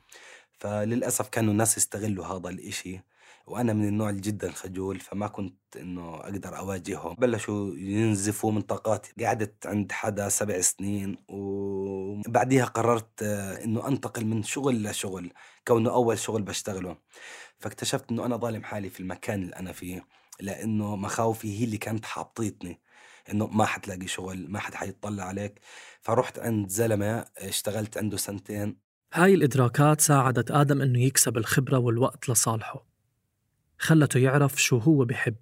فللأسف 0.58 1.28
كانوا 1.28 1.52
الناس 1.52 1.76
يستغلوا 1.76 2.26
هذا 2.26 2.48
الإشي. 2.48 3.00
وأنا 3.46 3.72
من 3.72 3.88
النوع 3.88 4.10
اللي 4.10 4.20
جدا 4.20 4.50
خجول 4.50 5.00
فما 5.00 5.26
كنت 5.26 5.76
إنه 5.76 6.14
أقدر 6.14 6.58
أواجههم. 6.58 7.14
بلشوا 7.14 7.74
ينزفوا 7.76 8.52
من 8.52 8.60
طاقاتي. 8.62 9.24
قعدت 9.24 9.66
عند 9.66 9.92
حدا 9.92 10.28
سبع 10.28 10.60
سنين 10.60 11.16
وبعديها 11.28 12.64
قررت 12.64 13.22
إنه 13.22 13.88
أنتقل 13.88 14.26
من 14.26 14.42
شغل 14.42 14.82
لشغل 14.82 15.32
كونه 15.66 15.90
أول 15.90 16.18
شغل 16.18 16.42
بشتغله. 16.42 16.96
فاكتشفت 17.58 18.10
إنه 18.10 18.26
أنا 18.26 18.36
ظالم 18.36 18.64
حالي 18.64 18.90
في 18.90 19.00
المكان 19.00 19.42
اللي 19.42 19.56
أنا 19.56 19.72
فيه 19.72 20.06
لأنه 20.40 20.96
مخاوفي 20.96 21.60
هي 21.60 21.64
اللي 21.64 21.78
كانت 21.78 22.04
حاطيتني 22.04 22.80
إنه 23.32 23.46
ما 23.46 23.64
حتلاقي 23.64 24.06
شغل 24.06 24.50
ما 24.50 24.58
حد 24.58 24.74
حيطلع 24.74 25.24
عليك. 25.24 25.60
فرحت 26.00 26.38
عند 26.38 26.68
زلمة 26.68 27.24
اشتغلت 27.38 27.98
عنده 27.98 28.16
سنتين. 28.16 28.76
هاي 29.12 29.34
الإدراكات 29.34 30.00
ساعدت 30.00 30.50
آدم 30.50 30.82
إنه 30.82 31.02
يكسب 31.02 31.36
الخبرة 31.36 31.78
والوقت 31.78 32.28
لصالحه. 32.28 32.95
خلته 33.78 34.20
يعرف 34.20 34.62
شو 34.62 34.78
هو 34.78 35.04
بحب 35.04 35.36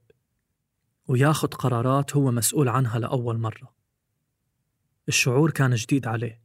وياخد 1.09 1.55
قرارات 1.55 2.16
هو 2.16 2.31
مسؤول 2.31 2.68
عنها 2.68 2.99
لأول 2.99 3.38
مرة. 3.38 3.75
الشعور 5.09 5.51
كان 5.51 5.75
جديد 5.75 6.07
عليه 6.07 6.42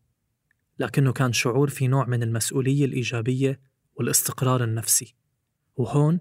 لكنه 0.79 1.11
كان 1.13 1.33
شعور 1.33 1.69
في 1.69 1.87
نوع 1.87 2.05
من 2.05 2.23
المسؤولية 2.23 2.85
الإيجابية 2.85 3.61
والاستقرار 3.95 4.63
النفسي. 4.63 5.15
وهون 5.75 6.19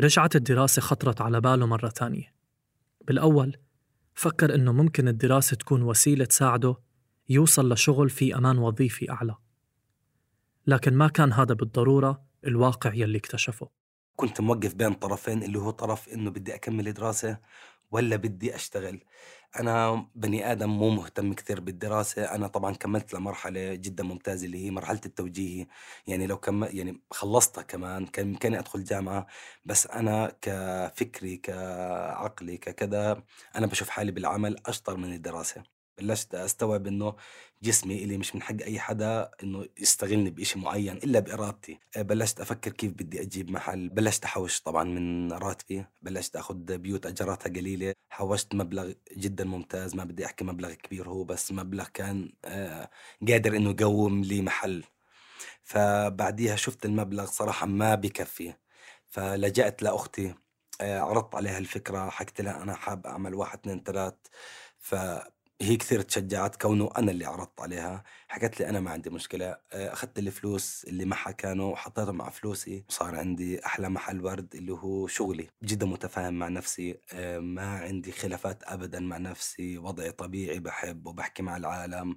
رجعت 0.00 0.36
الدراسة 0.36 0.82
خطرت 0.82 1.20
على 1.20 1.40
باله 1.40 1.66
مرة 1.66 1.88
تانية 1.88 2.34
بالأول 3.06 3.56
فكر 4.14 4.54
إنه 4.54 4.72
ممكن 4.72 5.08
الدراسة 5.08 5.56
تكون 5.56 5.82
وسيلة 5.82 6.24
تساعده 6.24 6.76
يوصل 7.28 7.72
لشغل 7.72 8.10
في 8.10 8.36
أمان 8.36 8.58
وظيفي 8.58 9.10
أعلى. 9.10 9.36
لكن 10.66 10.94
ما 10.94 11.08
كان 11.08 11.32
هذا 11.32 11.54
بالضرورة 11.54 12.24
الواقع 12.46 12.94
يلي 12.94 13.18
اكتشفه. 13.18 13.77
كنت 14.20 14.40
موقف 14.40 14.74
بين 14.74 14.94
طرفين 14.94 15.42
اللي 15.42 15.58
هو 15.58 15.70
طرف 15.70 16.08
إنه 16.08 16.30
بدي 16.30 16.54
أكمل 16.54 16.92
دراسة 16.92 17.38
ولا 17.90 18.16
بدي 18.16 18.54
أشتغل. 18.56 19.04
أنا 19.60 20.06
بني 20.14 20.52
آدم 20.52 20.70
مو 20.70 20.90
مهتم 20.90 21.32
كثير 21.34 21.60
بالدراسة. 21.60 22.24
أنا 22.24 22.46
طبعا 22.48 22.74
كملت 22.74 23.14
لمرحلة 23.14 23.74
جدا 23.74 24.04
ممتازة 24.04 24.46
اللي 24.46 24.66
هي 24.66 24.70
مرحلة 24.70 25.00
التوجيهي. 25.06 25.66
يعني 26.06 26.26
لو 26.26 26.36
كم 26.38 26.64
يعني 26.64 27.02
خلصتها 27.10 27.62
كمان 27.62 28.06
كان 28.06 28.26
بإمكاني 28.32 28.58
أدخل 28.58 28.84
جامعة. 28.84 29.26
بس 29.64 29.86
أنا 29.86 30.32
كفكري 30.42 31.36
كعقلي 31.36 32.56
ككذا 32.58 33.22
أنا 33.56 33.66
بشوف 33.66 33.88
حالي 33.88 34.12
بالعمل 34.12 34.56
أشطر 34.66 34.96
من 34.96 35.12
الدراسة. 35.14 35.77
بلشت 35.98 36.34
أستوعب 36.34 36.86
إنه 36.86 37.14
جسمي 37.62 38.04
اللي 38.04 38.18
مش 38.18 38.34
من 38.34 38.42
حق 38.42 38.54
أي 38.62 38.78
حدا 38.80 39.30
إنه 39.42 39.66
يستغلني 39.78 40.30
بشيء 40.30 40.62
معين 40.62 40.96
إلا 40.96 41.20
بإرادتي. 41.20 41.78
آه، 41.96 42.02
بلشت 42.02 42.40
أفكر 42.40 42.72
كيف 42.72 42.92
بدي 42.92 43.22
أجيب 43.22 43.50
محل. 43.50 43.88
بلشت 43.88 44.24
أحوش 44.24 44.60
طبعا 44.60 44.84
من 44.84 45.32
راتبي. 45.32 45.84
بلشت 46.02 46.36
أخذ 46.36 46.54
بيوت 46.78 47.06
اجاراتها 47.06 47.50
قليلة. 47.50 47.94
حوشت 48.10 48.54
مبلغ 48.54 48.92
جدا 49.16 49.44
ممتاز. 49.44 49.94
ما 49.94 50.04
بدي 50.04 50.24
أحكي 50.26 50.44
مبلغ 50.44 50.72
كبير 50.74 51.08
هو 51.08 51.24
بس 51.24 51.52
مبلغ 51.52 51.84
كان 51.94 52.32
آه، 52.44 52.90
قادر 53.28 53.56
إنه 53.56 53.70
يقوم 53.80 54.22
لي 54.22 54.42
محل. 54.42 54.84
فبعديها 55.62 56.56
شفت 56.56 56.84
المبلغ 56.86 57.24
صراحة 57.26 57.66
ما 57.66 57.94
بكفي. 57.94 58.54
فلجأت 59.08 59.82
لأختي. 59.82 60.34
آه، 60.80 61.00
عرضت 61.00 61.34
عليها 61.34 61.58
الفكرة. 61.58 62.10
حكيت 62.10 62.40
لها 62.40 62.62
أنا 62.62 62.74
حاب 62.74 63.06
أعمل 63.06 63.34
واحد 63.34 63.58
اثنين 63.58 63.82
ثلاث. 63.82 64.14
ف 64.78 64.94
هي 65.60 65.76
كثير 65.76 66.00
تشجعت 66.00 66.62
كونه 66.62 66.90
أنا 66.98 67.10
اللي 67.10 67.24
عرضت 67.24 67.60
عليها. 67.60 68.04
حكت 68.28 68.60
لي 68.60 68.68
أنا 68.68 68.80
ما 68.80 68.90
عندي 68.90 69.10
مشكلة 69.10 69.46
آه، 69.46 69.92
أخذت 69.92 70.18
الفلوس 70.18 70.84
اللي 70.88 71.04
معها 71.04 71.30
كانوا 71.30 71.72
وحطيتهم 71.72 72.16
مع 72.16 72.30
فلوسي. 72.30 72.84
وصار 72.88 73.14
عندي 73.14 73.66
أحلى 73.66 73.88
محل 73.88 74.24
ورد 74.24 74.54
اللي 74.54 74.72
هو 74.72 75.06
شغلي. 75.06 75.48
جدا 75.64 75.86
متفاهم 75.86 76.34
مع 76.34 76.48
نفسي 76.48 77.00
آه، 77.12 77.38
ما 77.38 77.78
عندي 77.78 78.12
خلافات 78.12 78.62
أبدا 78.62 79.00
مع 79.00 79.18
نفسي. 79.18 79.78
وضعي 79.78 80.12
طبيعي 80.12 80.58
بحب 80.58 81.06
وبحكي 81.06 81.42
مع 81.42 81.56
العالم. 81.56 82.16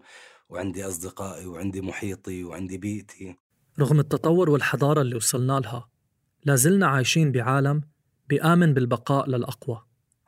وعندي 0.50 0.88
أصدقائي 0.88 1.46
وعندي 1.46 1.82
محيطي 1.82 2.44
وعندي 2.44 2.78
بيئتي. 2.78 3.36
رغم 3.80 4.00
التطور 4.00 4.50
والحضارة 4.50 5.02
اللي 5.02 5.16
وصلنا 5.16 5.60
لها 5.60 5.90
لازلنا 6.46 6.88
عايشين 6.88 7.32
بعالم 7.32 7.82
بيآمن 8.30 8.74
بالبقاء 8.74 9.30
للأقوى. 9.30 9.84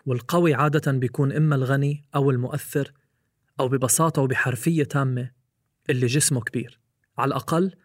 والقوي 0.05 0.53
عادة 0.53 0.91
بيكون 0.91 1.31
إما 1.31 1.55
الغني 1.55 2.05
أو 2.15 2.31
المؤثر 2.31 2.93
أو 3.59 3.67
ببساطة 3.67 4.21
وبحرفية 4.21 4.83
تامة 4.83 5.31
اللي 5.89 6.05
جسمه 6.05 6.41
كبير. 6.41 6.79
على 7.17 7.27
الأقل 7.27 7.75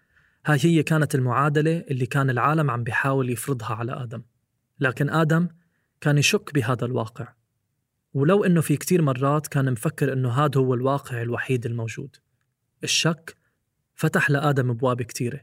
هاي 0.47 0.59
هي 0.63 0.83
كانت 0.83 1.15
المعادلة 1.15 1.85
اللي 1.91 2.07
كان 2.07 2.31
العالم 2.31 2.71
عم 2.71 2.85
بيحاول 2.85 3.31
يفرضها 3.31 3.75
على 3.75 3.93
آدم. 3.93 4.23
لكن 4.81 5.11
آدم 5.11 5.49
كان 6.01 6.19
يشك 6.19 6.55
بهذا 6.55 6.85
الواقع. 6.85 7.33
ولو 8.15 8.45
إنه 8.45 8.61
في 8.61 8.77
كتير 8.77 9.03
مرات 9.03 9.47
كان 9.47 9.73
مفكر 9.73 10.13
إنه 10.13 10.31
هذا 10.31 10.61
هو 10.61 10.75
الواقع 10.75 11.23
الوحيد 11.23 11.67
الموجود. 11.67 12.17
الشك 12.85 13.37
فتح 13.95 14.31
لآدم 14.31 14.71
أبواب 14.71 15.03
كتيرة. 15.03 15.41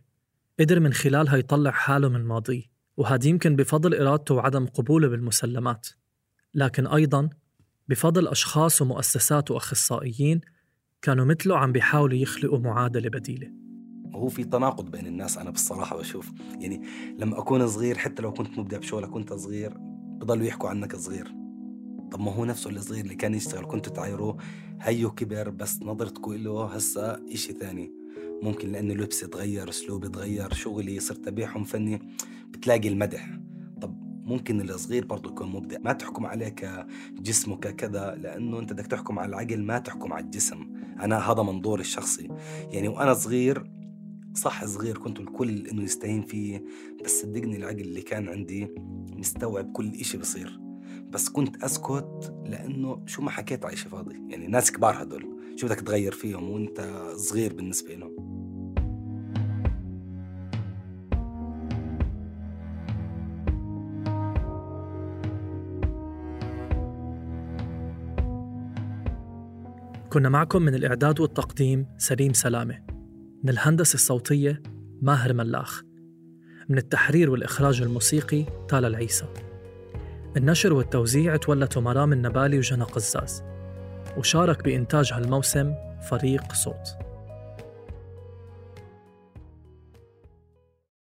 قدر 0.60 0.80
من 0.80 0.94
خلالها 0.94 1.38
يطلع 1.38 1.72
حاله 1.72 2.10
من 2.10 2.26
ماضيه 2.26 2.64
وهذا 2.98 3.28
يمكن 3.28 3.56
بفضل 3.56 3.94
إرادته 3.96 4.36
وعدم 4.36 4.66
قبوله 4.66 5.08
بالمسلمات. 5.08 5.88
لكن 6.54 6.88
أيضا 6.88 7.30
بفضل 7.88 8.28
أشخاص 8.28 8.82
ومؤسسات 8.82 9.52
وأخصائيين 9.52 10.41
كانوا 11.02 11.26
مثله 11.26 11.58
عم 11.58 11.71
بيحاولوا 11.71 12.17
يخلقوا 12.17 12.60
معادلة 12.60 13.10
بديلة. 13.10 13.52
هو 14.15 14.28
في 14.28 14.43
تناقض 14.43 14.91
بين 14.91 15.08
الناس 15.08 15.38
أنا 15.38 15.50
بالصراحة 15.50 15.98
بشوف. 15.98 16.32
يعني 16.60 16.82
لما 17.19 17.39
أكون 17.39 17.67
صغير 17.67 17.98
حتى 17.98 18.21
لو 18.21 18.34
كنت 18.34 18.60
مبدع 18.60 18.78
بشغلك 18.78 19.10
كنت 19.10 19.34
صغير 19.34 19.74
بضلوا 20.19 20.45
يحكوا 20.45 20.69
عنك 20.69 20.95
صغير. 20.95 21.28
طب 22.12 22.19
ما 22.19 22.32
هو 22.32 22.45
نفسه 22.45 22.69
الصغير 22.69 23.04
اللي 23.04 23.15
كان 23.15 23.34
يشتغل 23.34 23.65
كنت 23.65 23.89
تعايروه؟ 23.89 24.38
هيو 24.82 25.12
كبر 25.12 25.50
بس 25.50 25.82
نظرتكم 25.82 26.34
له 26.34 26.65
هسا 26.65 27.26
إشي 27.32 27.54
ثاني 27.54 27.91
ممكن 28.41 28.71
لأنه 28.71 28.93
لبسي 28.93 29.28
تغير 29.28 29.69
أسلوبي 29.69 30.10
تغير 30.10 30.54
شغلي 30.54 31.00
صرت 31.00 31.28
أبيعهم 31.28 31.63
فني 31.63 32.02
بتلاقي 32.50 32.88
المدح. 32.88 33.39
ممكن 34.26 34.62
الصغير 34.62 35.06
برضه 35.06 35.30
يكون 35.30 35.48
مبدع. 35.48 35.78
ما 35.84 35.94
تحكم 35.94 36.26
عليه 36.26 36.48
كجسمه 36.48 37.58
ككذا 37.58 38.16
لأنه 38.16 38.60
أنت 38.60 38.74
بدك 38.74 38.88
تحكم 38.88 39.20
على 39.20 39.30
العقل 39.30 39.64
ما 39.64 39.80
تحكم 39.80 40.14
على 40.14 40.26
الجسم. 40.26 40.68
أنا 41.02 41.32
هذا 41.32 41.44
منظوري 41.44 41.82
الشخصي. 41.82 42.30
يعني 42.72 42.88
وأنا 42.88 43.14
صغير 43.14 43.72
صح 44.34 44.66
صغير 44.66 44.98
كنت 44.98 45.20
الكل 45.20 45.68
إنه 45.68 45.84
يستهين 45.84 46.22
فيه 46.22 46.64
بس 47.06 47.22
صدقني 47.22 47.58
العقل 47.58 47.80
اللي 47.80 48.02
كان 48.02 48.30
عندي 48.30 48.68
مستوعب 49.18 49.72
كل 49.72 49.90
إشي 49.90 50.18
بصير. 50.18 50.60
بس 51.10 51.30
كنت 51.30 51.64
أسكت 51.64 52.34
لأنه 52.46 53.04
شو 53.06 53.22
ما 53.22 53.32
حكيت 53.32 53.66
اشي 53.66 53.90
فاضي. 53.90 54.16
يعني 54.30 54.48
ناس 54.48 54.72
كبار 54.72 55.04
هدول. 55.04 55.36
شو 55.56 55.68
بدك 55.68 55.80
تغير 55.80 56.12
فيهم 56.12 56.50
وأنت 56.50 57.12
صغير 57.16 57.54
بالنسبة 57.54 57.96
لهم؟ 57.96 58.35
كنا 70.15 70.30
معكم 70.30 70.62
من 70.62 70.75
الإعداد 70.75 71.19
والتقديم 71.19 71.88
سليم 71.97 72.34
سلامة. 72.34 72.82
من 73.43 73.49
الهندسة 73.49 73.93
الصوتية 73.93 74.63
ماهر 75.01 75.34
ملاخ. 75.34 75.82
من 76.69 76.78
التحرير 76.78 77.30
والإخراج 77.30 77.82
الموسيقي 77.82 78.45
تالا 78.69 78.88
العيسى. 78.88 79.25
النشر 80.38 80.73
والتوزيع 80.73 81.36
تولته 81.36 81.82
مرام 81.82 82.13
النبالي 82.13 82.58
وجنى 82.58 82.84
قزاز. 82.84 83.43
وشارك 84.17 84.63
بإنتاج 84.63 85.13
هالموسم 85.13 85.73
فريق 86.10 86.54
صوت. 86.54 87.05